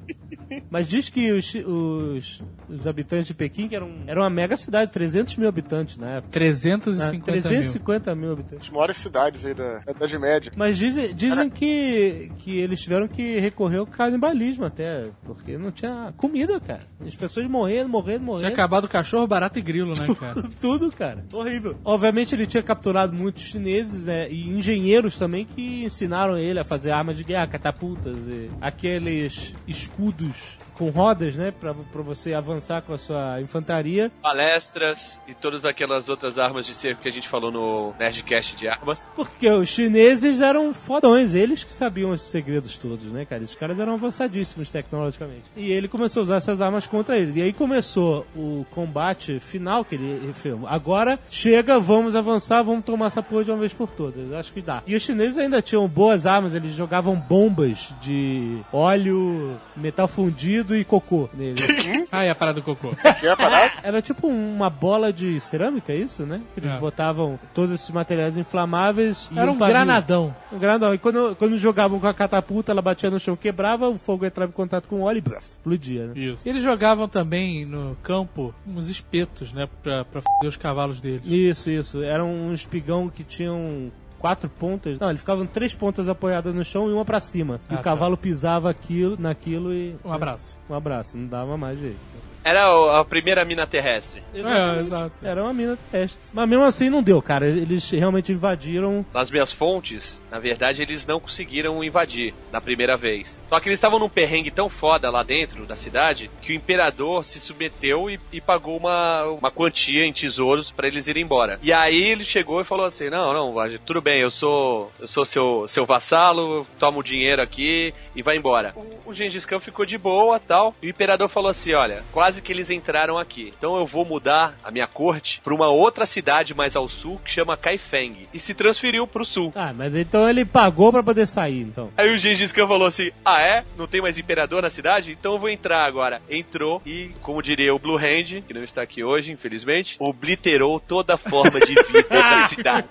[0.71, 4.91] Mas diz que os, os, os habitantes de Pequim que eram, era uma mega cidade,
[4.93, 6.33] 300 mil habitantes na época.
[6.33, 7.21] 350 Ah, mil.
[7.43, 8.67] 350 mil habitantes.
[8.69, 10.53] As maiores cidades aí da da Idade Média.
[10.57, 16.13] Mas dizem, dizem que, que eles tiveram que recorrer ao canibalismo até, porque não tinha
[16.17, 16.83] comida, cara.
[17.05, 18.53] As pessoas morrendo, morrendo, Tinha morrendo.
[18.53, 20.43] acabado cachorro, barata e grilo, né, cara?
[20.61, 21.25] Tudo, cara.
[21.33, 21.77] Horrível.
[21.85, 24.31] Obviamente ele tinha capturado muitos chineses, né?
[24.31, 30.24] E engenheiros também que ensinaram ele a fazer armas de guerra, catapultas e aqueles escudos
[30.25, 31.51] Unidos com rodas, né?
[31.53, 34.11] Pra, pra você avançar com a sua infantaria.
[34.23, 38.69] Palestras e todas aquelas outras armas de cerco que a gente falou no Nerdcast de
[38.69, 39.09] armas.
[39.15, 43.43] Porque os chineses eram fodões, eles que sabiam os segredos todos, né, cara?
[43.43, 45.45] Esses caras eram avançadíssimos tecnologicamente.
[45.57, 47.37] E ele começou a usar essas armas contra eles.
[47.37, 50.69] E aí começou o combate final que ele filma.
[50.69, 54.33] Agora chega, vamos avançar, vamos tomar essa porra de uma vez por todas.
[54.33, 54.83] Acho que dá.
[54.87, 60.85] E os chineses ainda tinham boas armas, eles jogavam bombas de óleo, metal fundido e
[60.85, 61.65] cocô neles.
[62.13, 62.91] Ah, é a parada do cocô.
[63.21, 63.73] Que é parado?
[63.83, 66.41] Era tipo uma bola de cerâmica, é isso, né?
[66.57, 66.79] Eles É.
[66.79, 69.75] botavam todos esses materiais inflamáveis e Era um pavio.
[69.75, 70.35] granadão.
[70.53, 70.95] Um granadão.
[70.95, 74.51] E quando, quando jogavam com a catapulta, ela batia no chão, quebrava, o fogo entrava
[74.51, 76.13] em contato com o óleo e braf, explodia, né?
[76.17, 76.49] Isso.
[76.49, 79.69] Eles jogavam também no campo uns espetos, né?
[79.83, 81.23] Pra, pra foder os cavalos deles.
[81.27, 82.03] Isso, isso.
[82.03, 83.91] Era um espigão que tinham
[84.25, 84.99] quatro pontas.
[84.99, 87.61] Não, eles ficavam três pontas apoiadas no chão e uma pra cima.
[87.71, 89.95] e Ah, o cavalo pisava aquilo, naquilo e.
[90.03, 90.57] Um abraço.
[90.71, 91.19] Um abraço.
[91.19, 91.99] Não dava mais jeito.
[92.45, 94.23] Era a primeira mina terrestre.
[94.35, 95.15] É, exato.
[95.23, 96.21] Era uma mina terrestre.
[96.33, 97.47] Mas mesmo assim não deu, cara.
[97.47, 99.05] Eles realmente invadiram.
[99.13, 103.43] Nas minhas fontes, na verdade, eles não conseguiram invadir na primeira vez.
[103.49, 107.25] Só que eles estavam num perrengue tão foda lá dentro da cidade que o imperador
[107.25, 111.59] se submeteu e, e pagou uma, uma quantia em tesouros pra eles irem embora.
[111.63, 115.25] E aí ele chegou e falou assim: Não, não, tudo bem, eu sou eu sou
[115.25, 118.73] seu, seu vassalo, toma o dinheiro aqui e vai embora.
[118.77, 120.75] O, o Gengis Khan ficou de boa tal.
[120.83, 123.53] E o imperador falou assim: Olha, quase que eles entraram aqui.
[123.57, 127.31] Então eu vou mudar a minha corte pra uma outra cidade mais ao sul que
[127.31, 128.29] chama Kaifeng.
[128.33, 129.53] E se transferiu pro sul.
[129.55, 131.91] Ah, mas então ele pagou pra poder sair, então.
[131.97, 133.65] Aí o Gengis Khan falou assim: Ah, é?
[133.77, 135.13] Não tem mais imperador na cidade?
[135.13, 136.21] Então eu vou entrar agora.
[136.29, 141.17] Entrou e, como diria o Blue Hand, que não está aqui hoje, infelizmente, obliterou toda
[141.17, 142.89] forma de vida da cidade.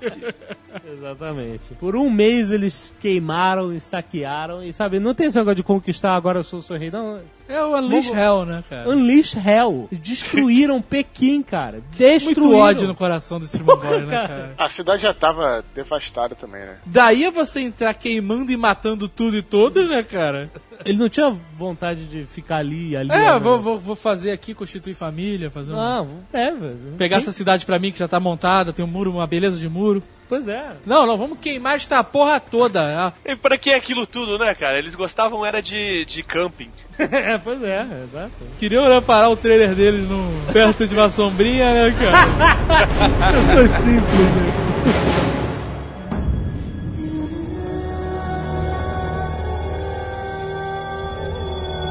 [0.92, 1.74] Exatamente.
[1.76, 4.64] Por um mês eles queimaram e saquearam.
[4.64, 7.22] E sabe, não tem esse negócio de conquistar agora eu sou o seu rei, não.
[7.48, 8.90] É o Unleash Hell, né, cara?
[8.90, 9.88] Unleash Hell.
[9.92, 11.82] Destruíram Pequim, cara.
[11.98, 12.44] Destruíram.
[12.44, 14.54] Muito ódio no coração desses mongóis, né, cara?
[14.58, 16.78] A cidade já tava devastada também, né?
[16.86, 20.50] Daí é você entrar queimando e matando tudo e todos, né, cara?
[20.86, 23.12] Ele não tinha vontade de ficar ali, ali.
[23.12, 23.40] É, ali.
[23.44, 25.76] vou, vou, vou fazer aqui, constituir família, fazer um...
[25.76, 26.78] Não, é, velho.
[26.98, 29.60] Pegar Quem- essa cidade pra mim que já tá montada, tem um muro, uma beleza
[29.60, 30.02] de muro.
[30.28, 30.72] Pois é.
[30.86, 33.08] Não, não, vamos queimar esta porra toda.
[33.08, 34.80] Ah, E pra que aquilo tudo, né, cara?
[34.80, 36.72] Eles gostavam era de, de camping.
[36.98, 38.32] é, pois é, exato.
[38.58, 43.32] Queriam né, parar o trailer deles no, perto de uma sombrinha, né, cara?
[43.34, 45.23] Pessoas simples, né?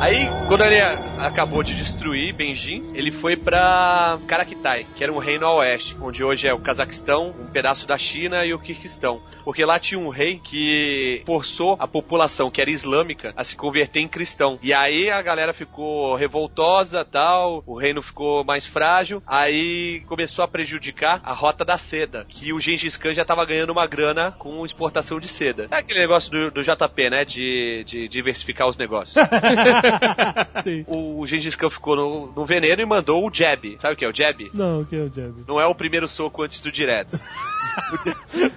[0.03, 0.81] Aí, quando ele
[1.21, 6.25] acabou de destruir Benjin, ele foi pra Karakitai, que era um reino a oeste, onde
[6.25, 9.23] hoje é o Cazaquistão, um pedaço da China e o Kirguistão.
[9.45, 14.01] Porque lá tinha um rei que forçou a população, que era islâmica, a se converter
[14.01, 14.59] em cristão.
[14.61, 20.49] E aí a galera ficou revoltosa, tal, o reino ficou mais frágil, aí começou a
[20.49, 24.67] prejudicar a rota da seda, que o Gengis Khan já tava ganhando uma grana com
[24.67, 25.69] exportação de seda.
[25.71, 29.15] É aquele negócio do, do JP, né, de, de diversificar os negócios.
[30.87, 33.77] O Gengis Khan ficou no, no veneno e mandou o jab.
[33.79, 34.51] Sabe o que é o jab?
[34.55, 35.45] Não, o que é o Jab?
[35.47, 37.19] Não é o primeiro soco antes do direto.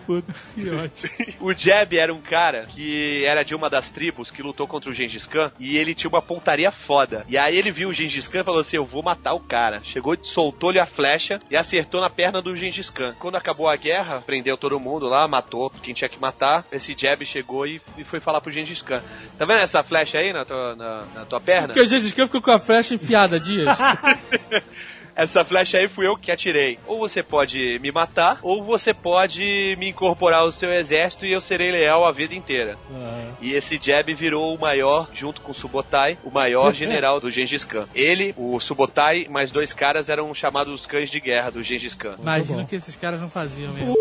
[0.06, 0.34] Puta.
[0.54, 1.12] Que ótimo.
[1.40, 4.94] O Jeb era um cara que era de uma das tribos que lutou contra o
[4.94, 7.26] Gengis Khan e ele tinha uma pontaria foda.
[7.28, 9.82] E aí ele viu o Gengis Khan e falou assim: Eu vou matar o cara.
[9.84, 13.16] Chegou, soltou-lhe a flecha e acertou na perna do Gengis Khan.
[13.20, 16.66] Quando acabou a guerra, prendeu todo mundo lá, matou quem tinha que matar.
[16.72, 19.02] Esse Jeb chegou e, e foi falar pro Gengis Khan:
[19.38, 21.68] Tá vendo essa flecha aí na tua, na, na tua perna?
[21.70, 23.76] Porque o Gengis Khan ficou com a flecha enfiada, Dias.
[25.16, 26.78] Essa flecha aí fui eu que atirei.
[26.86, 31.40] Ou você pode me matar, ou você pode me incorporar ao seu exército e eu
[31.40, 32.78] serei leal a vida inteira.
[33.42, 37.64] E esse Jeb virou o maior, junto com o Subotai, o maior general do Gengis
[37.64, 37.88] Khan.
[37.96, 42.16] Ele, o Subotai, mais dois caras eram chamados os cães de guerra do Gengis Khan.
[42.20, 43.96] Imagina o que esses caras não faziam mesmo.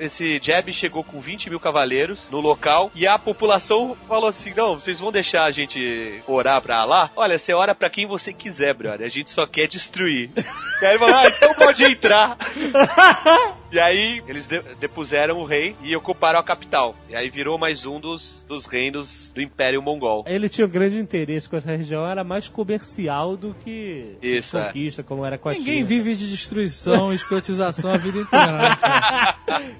[0.00, 4.74] Esse Jeb chegou com 20 mil cavaleiros no local e a população falou assim: Não,
[4.80, 7.10] vocês vão deixar a gente orar pra lá?
[7.14, 9.06] Olha, você ora pra quem você quiser, brother.
[9.06, 10.30] A gente só quer destruir.
[10.80, 12.36] e aí ele falou: Ah, então pode entrar.
[13.72, 16.96] E aí eles de- depuseram o rei e ocuparam a capital.
[17.08, 20.24] E aí virou mais um dos, dos reinos do Império Mongol.
[20.26, 24.66] Ele tinha um grande interesse com essa região, era mais comercial do que Isso, é.
[24.66, 25.86] conquista, como era com a Ninguém China.
[25.86, 28.78] vive de destruição e escrotização a vida inteira, né?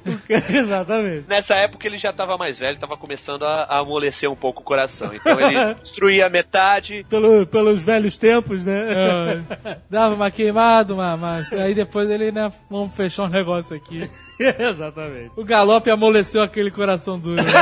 [0.49, 1.25] Exatamente.
[1.29, 4.65] Nessa época ele já tava mais velho, tava começando a, a amolecer um pouco o
[4.65, 5.13] coração.
[5.15, 8.87] Então ele destruía metade, Pelo, pelos velhos tempos, né?
[8.93, 14.09] É, dava uma queimada, uma, uma- aí depois ele, né, vamos fechar um negócio aqui.
[14.41, 15.33] Exatamente.
[15.37, 17.43] O galope amoleceu aquele coração duro.
[17.43, 17.53] né?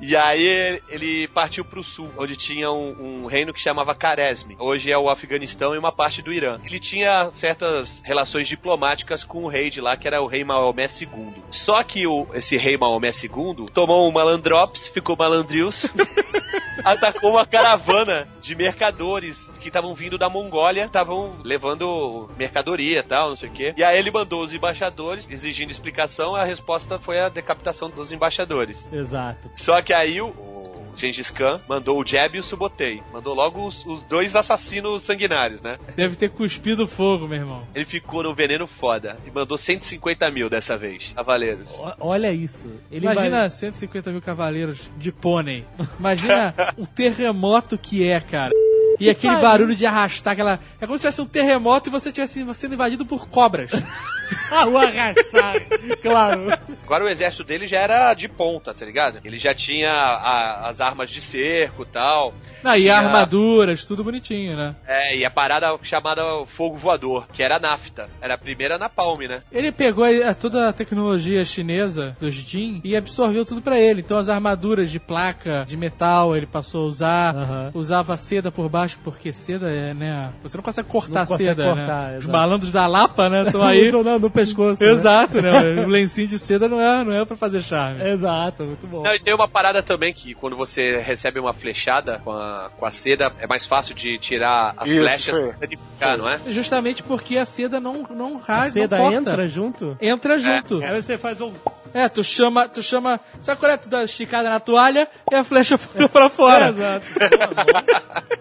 [0.00, 4.56] E aí ele- partiu pro sul, onde tinha um, um reino que chamava Caresme.
[4.58, 6.58] Hoje é o Afeganistão e uma parte do Irã.
[6.64, 10.84] Ele tinha certas relações diplomáticas com o rei de lá, que era o rei Maomé
[11.00, 11.08] II.
[11.50, 15.86] Só que o, esse rei Maomé II tomou um malandrops, ficou malandrius,
[16.84, 23.30] atacou uma caravana de mercadores que estavam vindo da Mongólia, estavam levando mercadoria e tal,
[23.30, 23.74] não sei o quê.
[23.76, 28.90] E aí ele mandou os embaixadores exigindo explicação, a resposta foi a decapitação dos embaixadores.
[28.92, 29.50] Exato.
[29.54, 30.57] Só que aí o, o
[30.98, 33.02] Gengis Khan mandou o Jeb e o Subotei.
[33.12, 35.78] Mandou logo os, os dois assassinos sanguinários, né?
[35.96, 37.62] Deve ter cuspido fogo, meu irmão.
[37.74, 41.70] Ele ficou no veneno foda e mandou 150 mil dessa vez, cavaleiros.
[41.72, 42.66] O- Olha isso.
[42.90, 45.64] Ele Imagina vai- 150 mil cavaleiros de pônei.
[45.98, 48.52] Imagina o terremoto que é, cara.
[49.00, 50.58] E aquele barulho de arrastar aquela.
[50.80, 53.70] É como se tivesse um terremoto e você tivesse sendo invadido por cobras.
[54.50, 55.54] Ah, o arrastar.
[56.00, 56.46] claro.
[56.84, 59.20] Agora o exército dele já era de ponta, tá ligado?
[59.24, 62.32] Ele já tinha a- as armas de cerco e tal.
[62.62, 64.74] Não, e Tinha- armaduras, tudo bonitinho, né?
[64.86, 68.08] É, e a parada chamada fogo voador, que era a nafta.
[68.22, 69.42] Era a primeira napalm, né?
[69.52, 74.00] Ele pegou a- toda a tecnologia chinesa dos Jin e absorveu tudo pra ele.
[74.00, 77.34] Então as armaduras de placa, de metal, ele passou a usar.
[77.74, 80.30] Usava seda por baixo, porque seda é, né?
[80.42, 82.18] Você não consegue cortar Não consegue seda, cortar, né?
[82.18, 83.42] Os malandros da Lapa, né?
[83.42, 83.90] Estão aí.
[84.18, 84.82] No, pescoço.
[84.82, 84.90] né?
[84.92, 85.82] Exato, né?
[85.84, 88.02] O lencinho de seda não é, não é pra fazer charme.
[88.02, 89.02] Exato, muito bom.
[89.02, 92.84] Não, e tem uma parada também que quando você recebe uma flechada com a, com
[92.86, 96.40] a seda, é mais fácil de tirar a Isso, flecha sem danificar, não é?
[96.48, 99.16] Justamente porque a seda não, não A rasga, seda não corta.
[99.18, 99.96] entra junto?
[100.00, 100.82] Entra junto.
[100.82, 101.52] Aí você faz um...
[101.94, 103.18] É, tu chama, tu chama.
[103.40, 103.76] Sabe qual é?
[103.78, 106.68] Tu dá esticada na toalha e a flecha foi pra fora.
[106.68, 107.06] Exato.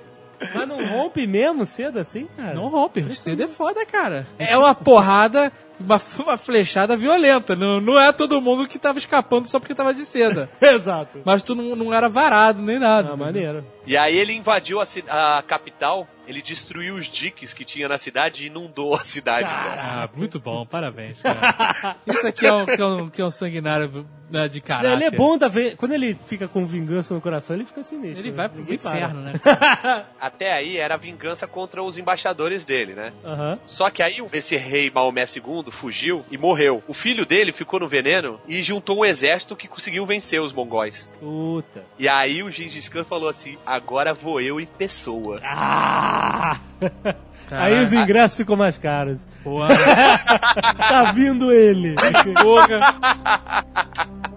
[0.53, 2.53] Mas não rompe mesmo cedo assim, cara?
[2.53, 4.27] Não rompe, seda é foda, cara.
[4.37, 7.55] É uma porrada, uma, uma flechada violenta.
[7.55, 10.49] Não, não é todo mundo que tava escapando só porque tava de seda.
[10.61, 11.19] Exato.
[11.25, 13.11] Mas tu não, não era varado nem nada.
[13.13, 13.63] Ah, maneiro.
[13.87, 18.43] E aí ele invadiu a, a capital, ele destruiu os diques que tinha na cidade
[18.43, 19.47] e inundou a cidade.
[19.47, 19.81] cara.
[20.03, 21.95] Ah, muito bom, parabéns, cara.
[22.05, 24.91] Isso aqui é um, que é um, que é um sanguinário né, de caráter.
[24.91, 25.73] Ele é bom da vez.
[25.75, 28.19] Quando ele fica com vingança no coração, ele fica sinistro.
[28.19, 28.35] Ele né?
[28.35, 28.97] vai pro Ninguém para.
[28.97, 29.33] inferno, né?
[30.19, 33.13] Até aí era vingança contra os embaixadores dele, né?
[33.23, 33.59] Aham.
[33.65, 36.83] Só que aí esse rei Maomé II fugiu e morreu.
[36.87, 41.11] O filho dele ficou no veneno e juntou um exército que conseguiu vencer os mongóis.
[41.19, 41.85] Puta.
[41.97, 45.39] E aí o Gengis Khan falou assim: agora vou eu em pessoa.
[45.43, 46.57] Ah!
[47.49, 47.75] Caralho.
[47.77, 49.25] Aí os ingressos ficam mais caros.
[49.43, 49.69] Porra.
[50.77, 51.95] Tá vindo ele.
[52.41, 52.79] Porra.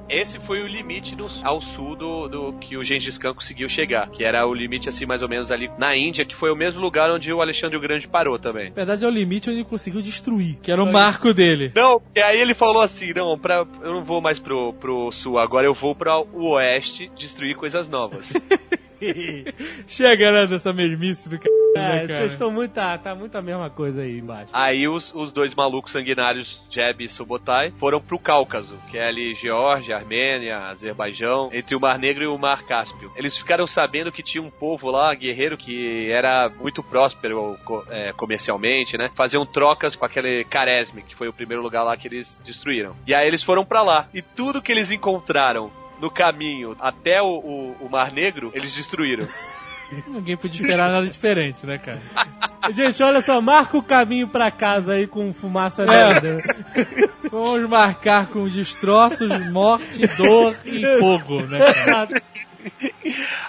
[0.09, 4.09] Esse foi o limite do- ao sul do, do que o Gengis Khan conseguiu chegar,
[4.11, 6.81] que era o limite assim mais ou menos ali na Índia, que foi o mesmo
[6.81, 8.71] lugar onde o Alexandre o Grande parou também.
[8.71, 11.71] Na verdade é o limite onde ele conseguiu destruir, que era o marco dele.
[11.77, 15.39] Não, e aí ele falou assim: não, pra, eu não vou mais pro, pro sul,
[15.39, 18.33] agora eu vou para o oeste destruir coisas novas.
[19.87, 21.61] Chega, né, dessa mesmice do cara.
[21.75, 22.19] É, né, cara?
[22.19, 22.73] vocês estão muito.
[22.73, 24.51] Tá, tá muito a mesma coisa aí embaixo.
[24.53, 29.35] aí os, os dois malucos sanguinários, Jeb e Subotai, foram pro Cáucaso, que é ali
[29.35, 33.11] Geórgia, Armênia, Azerbaijão, entre o Mar Negro e o Mar Cáspio.
[33.17, 38.97] Eles ficaram sabendo que tinha um povo lá, guerreiro, que era muito próspero é, comercialmente,
[38.97, 39.11] né?
[39.15, 42.97] Faziam trocas com aquele Caresme, que foi o primeiro lugar lá que eles destruíram.
[43.07, 44.09] E aí eles foram pra lá.
[44.13, 45.71] E tudo que eles encontraram
[46.01, 49.27] no caminho até o, o- o Mar Negro, eles destruíram.
[50.07, 52.01] Ninguém podia esperar nada diferente, né, cara?
[52.71, 55.87] Gente, olha só, marca o caminho pra casa aí com fumaça É.
[56.15, 56.39] negra.
[57.31, 62.23] Vamos marcar com destroços, morte, dor e fogo, né, cara?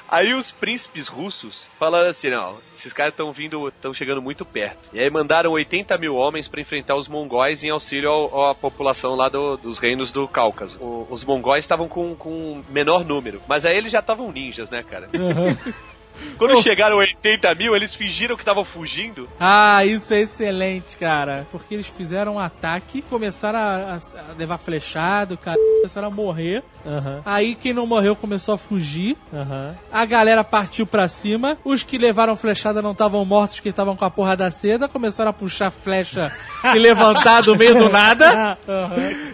[0.08, 4.90] Aí os príncipes russos falaram assim: não, esses caras estão vindo, estão chegando muito perto.
[4.94, 9.16] E aí mandaram 80 mil homens pra enfrentar os mongóis em auxílio ao- à população
[9.16, 10.78] lá do- dos reinos do Cáucaso.
[10.82, 14.84] O- os mongóis estavam com, com menor número, mas aí eles já estavam ninjas, né,
[14.84, 15.10] cara?
[16.38, 19.28] Quando chegaram 80 mil, eles fingiram que estavam fugindo.
[19.40, 21.48] Ah, isso é excelente, cara.
[21.52, 26.64] Porque eles fizeram um ataque, começaram a, a levar flechado, cara, começaram a morrer.
[26.86, 29.16] Aham, Aí quem não morreu começou a fugir.
[29.34, 29.76] aham.
[29.92, 31.58] A galera partiu pra cima.
[31.64, 34.88] Os que levaram flechada não estavam mortos, que estavam com a porra da seda.
[34.88, 36.32] Começaram a puxar flecha
[36.76, 38.58] e levantar do meio do nada.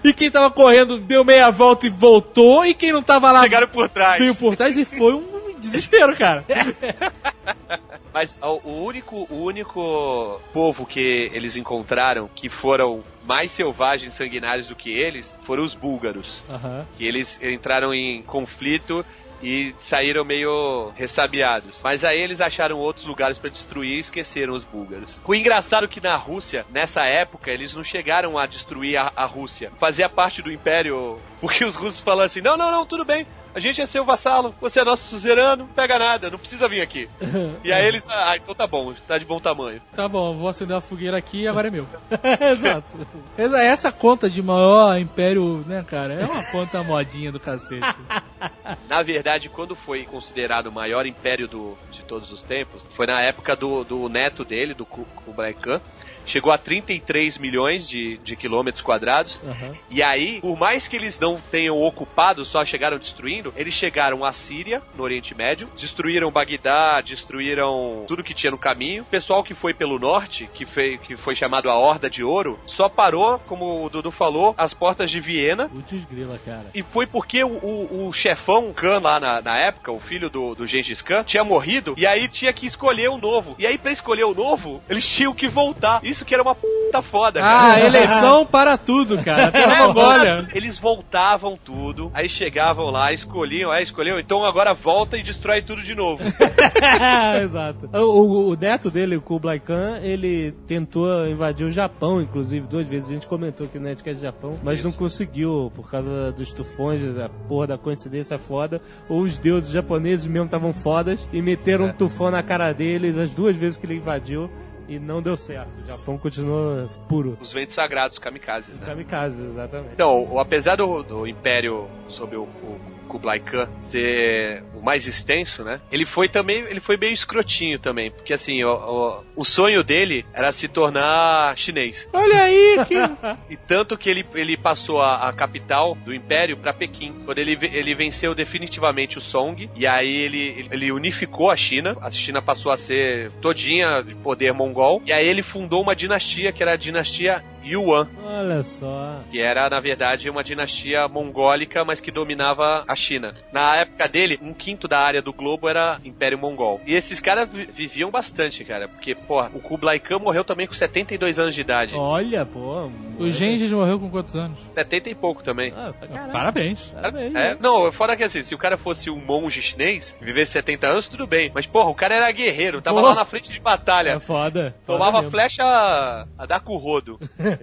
[0.03, 2.65] E quem tava correndo deu meia volta e voltou.
[2.65, 4.19] E quem não tava lá Chegaram por trás.
[4.21, 6.43] veio por trás e foi um desespero, cara.
[8.13, 14.69] Mas o único, o único povo que eles encontraram que foram mais selvagens e sanguinários
[14.69, 16.41] do que eles foram os búlgaros.
[16.49, 16.87] Aham.
[16.97, 19.05] que eles entraram em conflito
[19.41, 21.79] e saíram meio ressabiados.
[21.83, 25.19] Mas aí eles acharam outros lugares pra destruir e esqueceram os búlgaros.
[25.25, 29.25] O engraçado é que na Rússia, nessa época, eles não chegaram a destruir a, a
[29.25, 29.71] Rússia.
[29.79, 33.27] Fazia parte do império, porque os russos falaram assim: não, não, não, tudo bem.
[33.55, 36.81] A gente é seu vassalo, você é nosso suzerano, não pega nada, não precisa vir
[36.81, 37.09] aqui.
[37.63, 39.81] E aí eles, ah, então tá bom, tá de bom tamanho.
[39.95, 41.87] Tá bom, vou acender uma fogueira aqui e agora é meu.
[42.51, 43.07] Exato.
[43.37, 46.13] Essa- Essa conta de maior império, né, cara?
[46.13, 47.81] É uma conta modinha do cacete.
[48.87, 53.21] Na verdade, quando foi considerado o maior império do, de todos os tempos, foi na
[53.21, 55.81] época do, do neto dele, do Ku- Kublai Khan.
[56.27, 59.41] Chegou a 33 milhões de, de quilômetros quadrados.
[59.43, 59.75] Aham.
[59.89, 64.31] E aí, por mais que eles não tenham ocupado, só chegaram destruindo, eles chegaram à
[64.31, 69.03] Síria, no Oriente Médio, destruíram Bagdá, destruíram tudo que tinha no caminho.
[69.03, 72.59] O pessoal que foi pelo norte, que foi, que foi chamado a Horda de Ouro,
[72.65, 75.69] só parou, como o Dudu falou, às portas de Viena.
[75.69, 76.67] Putz grila, cara.
[76.73, 80.53] E foi porque o, o, o chefão Khan lá na, na época, o filho do,
[80.53, 83.55] do Gengis Khan, tinha morrido, e aí tinha que escolher um novo.
[83.57, 85.99] E aí, pra escolher o novo, eles tinham que voltar.
[86.03, 87.73] Isso que era uma puta foda, cara.
[87.73, 89.51] Ah, eleição para tudo, cara.
[89.51, 90.47] Pela É, Mongólia.
[90.53, 95.81] Eles voltavam tudo, aí chegavam lá, escolhiam, é, escolheu, então agora volta e destrói tudo
[95.81, 96.21] de novo.
[97.43, 97.89] Exato.
[97.93, 102.87] O, o- o neto dele, o Kublai Khan, ele tentou invadir o Japão, inclusive, duas
[102.87, 103.09] vezes.
[103.09, 104.87] A gente comentou aqui na ética de Japão, mas Isso.
[104.87, 108.81] não conseguiu por causa dos tufões, da porra da coincidência foda.
[109.09, 113.33] Ou os deuses japoneses mesmo estavam fodas e meteram um tufão na cara deles as
[113.33, 114.49] duas vezes que ele invadiu.
[114.87, 115.69] E não deu certo.
[115.81, 117.37] O Japão continuou puro.
[117.41, 118.85] Os ventos sagrados, kamikazes, né?
[118.85, 119.93] Kamikazes, exatamente.
[119.93, 125.79] Então, apesar do, do Império sob o, o Kublai Khan ser o mais extenso, né?
[125.91, 130.25] Ele foi também, ele foi meio escrotinho também, porque assim, o, o, o sonho dele
[130.33, 132.07] era se tornar chinês.
[132.13, 132.95] Olha aí, que...
[133.49, 137.13] E tanto que ele, ele passou a, a capital do Império pra Pequim.
[137.25, 141.95] Quando ele, ele venceu definitivamente o Song, e aí ele, ele- ele unificou a China.
[142.01, 145.01] A China passou a ser todinha de poder mongol.
[145.05, 149.19] E aí ele fundou uma dinastia que era a dinastia Yuan, Olha só.
[149.31, 153.33] que era, na verdade, uma dinastia mongólica, mas que dominava a China.
[153.51, 156.81] Na época dele, um quinto da área do globo era Império Mongol.
[156.85, 160.73] E esses caras vi- viviam bastante, cara, porque, porra, o Kublai Khan morreu também com
[160.73, 161.95] 72 anos de idade.
[161.95, 162.89] Olha, pô.
[163.19, 164.57] O Gengis morreu com quantos anos?
[164.73, 165.73] 70 e pouco também.
[165.75, 165.93] Ah.
[166.31, 166.89] Parabéns.
[166.89, 167.35] Parabéns.
[167.35, 171.07] É, não, fora que assim, se o cara fosse um monge chinês, vivesse 70 anos,
[171.07, 171.51] tudo bem.
[171.53, 173.09] Mas, porra, o cara era guerreiro, tava Porra.
[173.13, 174.11] lá na frente de batalha.
[174.11, 174.75] É foda.
[174.85, 177.19] Tomava Foda flecha a, a dar com o rodo.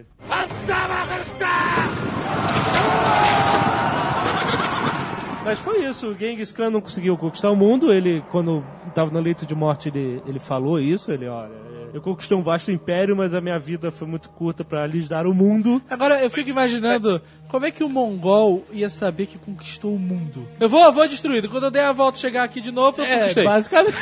[5.45, 9.21] Mas foi isso, o Genghis Khan não conseguiu conquistar o mundo, ele, quando estava no
[9.21, 11.53] leito de morte, ele, ele falou isso, ele, olha,
[11.93, 15.27] eu conquistei um vasto império, mas a minha vida foi muito curta para lhes dar
[15.27, 15.83] o mundo.
[15.91, 20.49] Agora, eu fico imaginando como é que o mongol ia saber que conquistou o mundo.
[20.59, 21.49] Eu vou, eu vou destruído.
[21.51, 23.45] Quando eu der a volta chegar aqui de novo, eu É, conquistei.
[23.45, 23.95] basicamente.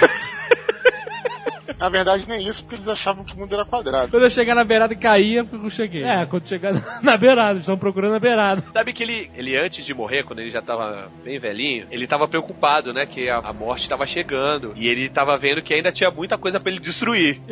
[1.82, 4.08] Na verdade, nem isso, porque eles achavam que o mundo era quadrado.
[4.08, 6.04] Quando eu chegar na beirada e caía, eu cheguei.
[6.04, 6.72] É, quando chegar
[7.02, 8.62] na beirada, estão procurando a beirada.
[8.72, 12.28] Sabe que ele, ele antes de morrer, quando ele já tava bem velhinho, ele tava
[12.28, 13.04] preocupado, né?
[13.04, 14.72] Que a, a morte tava chegando.
[14.76, 17.40] E ele tava vendo que ainda tinha muita coisa pra ele destruir.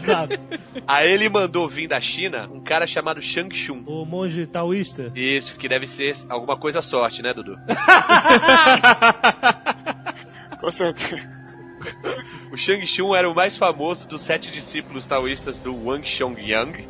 [0.00, 0.40] Exato.
[0.86, 3.82] Aí ele mandou vir da China um cara chamado Shang Xun.
[3.84, 5.12] O monge taoísta.
[5.14, 7.58] Isso, que deve ser alguma coisa sorte, né, Dudu?
[10.58, 11.42] Com certeza.
[12.52, 16.86] O Shang Xun era o mais famoso dos sete discípulos taoístas do Wang Xiong-yang,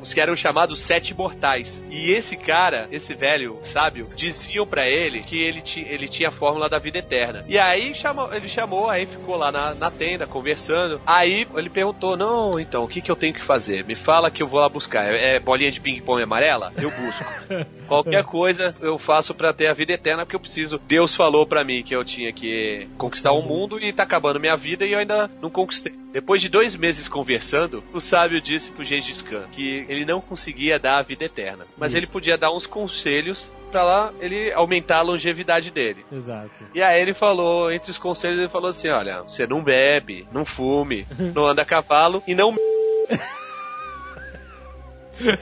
[0.00, 1.82] os que eram chamados Sete Mortais.
[1.90, 6.66] E esse cara, esse velho sábio, diziam pra ele que ele, ele tinha a fórmula
[6.66, 7.44] da vida eterna.
[7.46, 10.98] E aí chamou, ele chamou, aí ficou lá na, na tenda conversando.
[11.06, 13.84] Aí ele perguntou: Não, então, o que, que eu tenho que fazer?
[13.84, 15.12] Me fala que eu vou lá buscar.
[15.12, 16.72] É, é bolinha de ping-pong amarela?
[16.80, 17.24] Eu busco.
[17.86, 20.78] Qualquer coisa eu faço pra ter a vida eterna porque eu preciso.
[20.78, 24.56] Deus falou pra mim que eu tinha que conquistar o mundo e tá acabando minha
[24.56, 25.92] vida e eu ainda não conquistei.
[26.12, 30.78] Depois de dois meses conversando, o sábio disse pro Gengis Khan que ele não conseguia
[30.78, 35.02] dar a vida eterna, mas ele podia dar uns conselhos pra lá ele aumentar a
[35.02, 36.04] longevidade dele.
[36.12, 36.50] Exato.
[36.74, 40.44] E aí ele falou, entre os conselhos, ele falou assim: olha, você não bebe, não
[40.44, 42.54] fume, não anda a cavalo e não.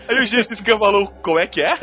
[0.09, 1.77] aí o Gengis Khan falou: como é que é?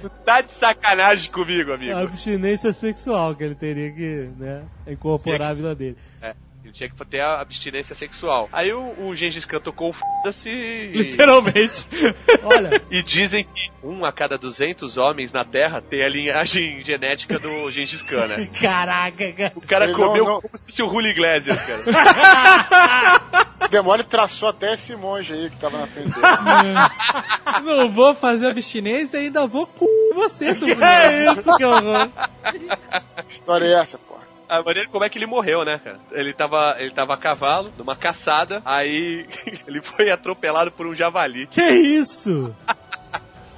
[0.00, 1.92] Tu tá de sacanagem comigo, amigo.
[1.92, 5.96] A abstinência sexual que ele teria que, né, incorporar a vida dele.
[6.22, 6.34] É,
[6.68, 8.48] ele tinha que ter a abstinência sexual.
[8.52, 11.86] Aí o, o Gengis Khan tocou o f***se e, Literalmente.
[12.42, 17.38] Olha, e dizem que um a cada 200 homens na Terra tem a linhagem genética
[17.38, 18.48] do Gengis Khan, né?
[18.60, 19.52] caraca, cara.
[19.56, 23.48] O cara Ele comeu não- não- como se fosse o Julio Iglesias, cara.
[23.70, 26.24] Demole traçou até esse monge aí que tava na frente dele.
[27.64, 32.08] Não vou fazer abstinência e ainda vou com você, seu Que é isso, que horror.
[33.26, 34.17] Que história é essa, porra?
[34.48, 36.00] A maneira como é que ele morreu, né, cara?
[36.10, 39.26] Ele tava, ele tava a cavalo, numa caçada, aí
[39.66, 41.46] ele foi atropelado por um javali.
[41.46, 42.54] Que isso?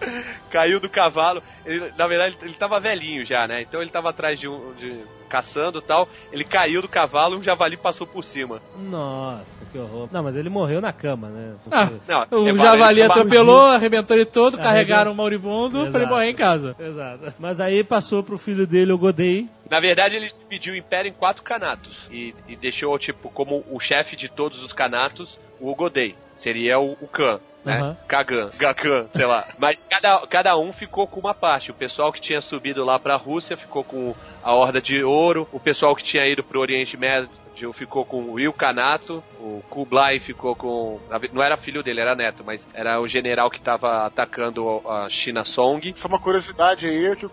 [0.50, 1.42] caiu do cavalo.
[1.64, 3.62] Ele, na verdade, ele tava velhinho já, né?
[3.62, 4.72] Então ele tava atrás de um.
[4.74, 5.00] De,
[5.30, 6.08] caçando e tal.
[6.32, 8.60] Ele caiu do cavalo e um javali passou por cima.
[8.76, 10.08] Nossa, que horror.
[10.10, 11.54] Não, mas ele morreu na cama, né?
[11.70, 11.88] Ah,
[12.28, 15.92] Não, o é, javali ele tava- atropelou, arrebentou ele todo, carregaram o moribundo, Exato.
[15.92, 16.74] falei morrer em casa.
[16.78, 17.32] Exato.
[17.38, 19.48] Mas aí passou pro filho dele, o Godei.
[19.70, 22.08] Na verdade, ele dividiu o império em quatro canatos.
[22.10, 26.16] E, e deixou, tipo, como o chefe de todos os canatos, o Godei.
[26.34, 27.38] Seria o, o Khan.
[27.64, 27.78] Né?
[27.78, 27.96] Aham.
[28.08, 29.46] Kagan, Gakan, sei lá.
[29.58, 31.70] Mas cada, cada um ficou com uma parte.
[31.70, 35.48] O pessoal que tinha subido lá pra Rússia ficou com a Horda de Ouro.
[35.52, 37.28] O pessoal que tinha ido pro Oriente Médio
[37.74, 39.22] ficou com o Ilkhanato.
[39.38, 40.98] O Kublai ficou com.
[41.32, 45.44] Não era filho dele, era neto, mas era o general que tava atacando a China
[45.44, 45.92] Song.
[45.94, 47.30] Só uma curiosidade aí é que o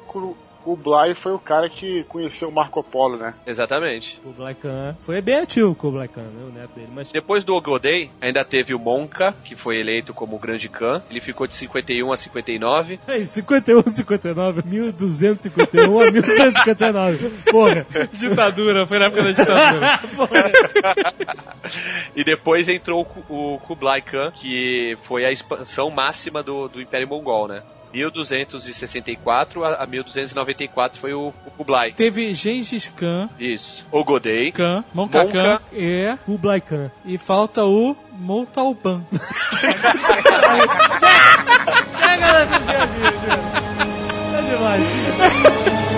[0.68, 3.34] Ku- Kublai foi o cara que conheceu o Marco Polo, né?
[3.46, 4.20] Exatamente.
[4.24, 4.96] Kublai Khan.
[5.02, 6.44] Foi bem antigo o Kublai Khan, né?
[6.50, 6.88] O neto dele.
[6.94, 11.02] Mas Depois do Ogodei, ainda teve o Monka, que foi eleito como o Grande Khan.
[11.10, 13.00] Ele ficou de 51 a 59.
[13.08, 17.30] É isso, 51, 59, 1251 a 1259.
[17.52, 17.88] Porra.
[18.14, 20.00] Ditadura, foi na época da ditadura.
[22.16, 27.08] E depois entrou o o Kublai Khan, que foi a expansão máxima do, do Império
[27.08, 27.62] Mongol, né?
[27.94, 31.92] 1264 a, 1294 foi o, o Kublai.
[31.92, 33.30] Teve Gengis Khan.
[33.40, 33.86] Isso.
[33.92, 34.52] O Godei.
[34.52, 36.92] Khan, Monka, Monka Khan e Kublai Khan.
[37.06, 39.06] E falta o Montalban.
[41.98, 43.18] Chega dessa piadinha,
[44.32, 44.86] tá demais.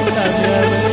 [0.03, 0.89] Puta merda.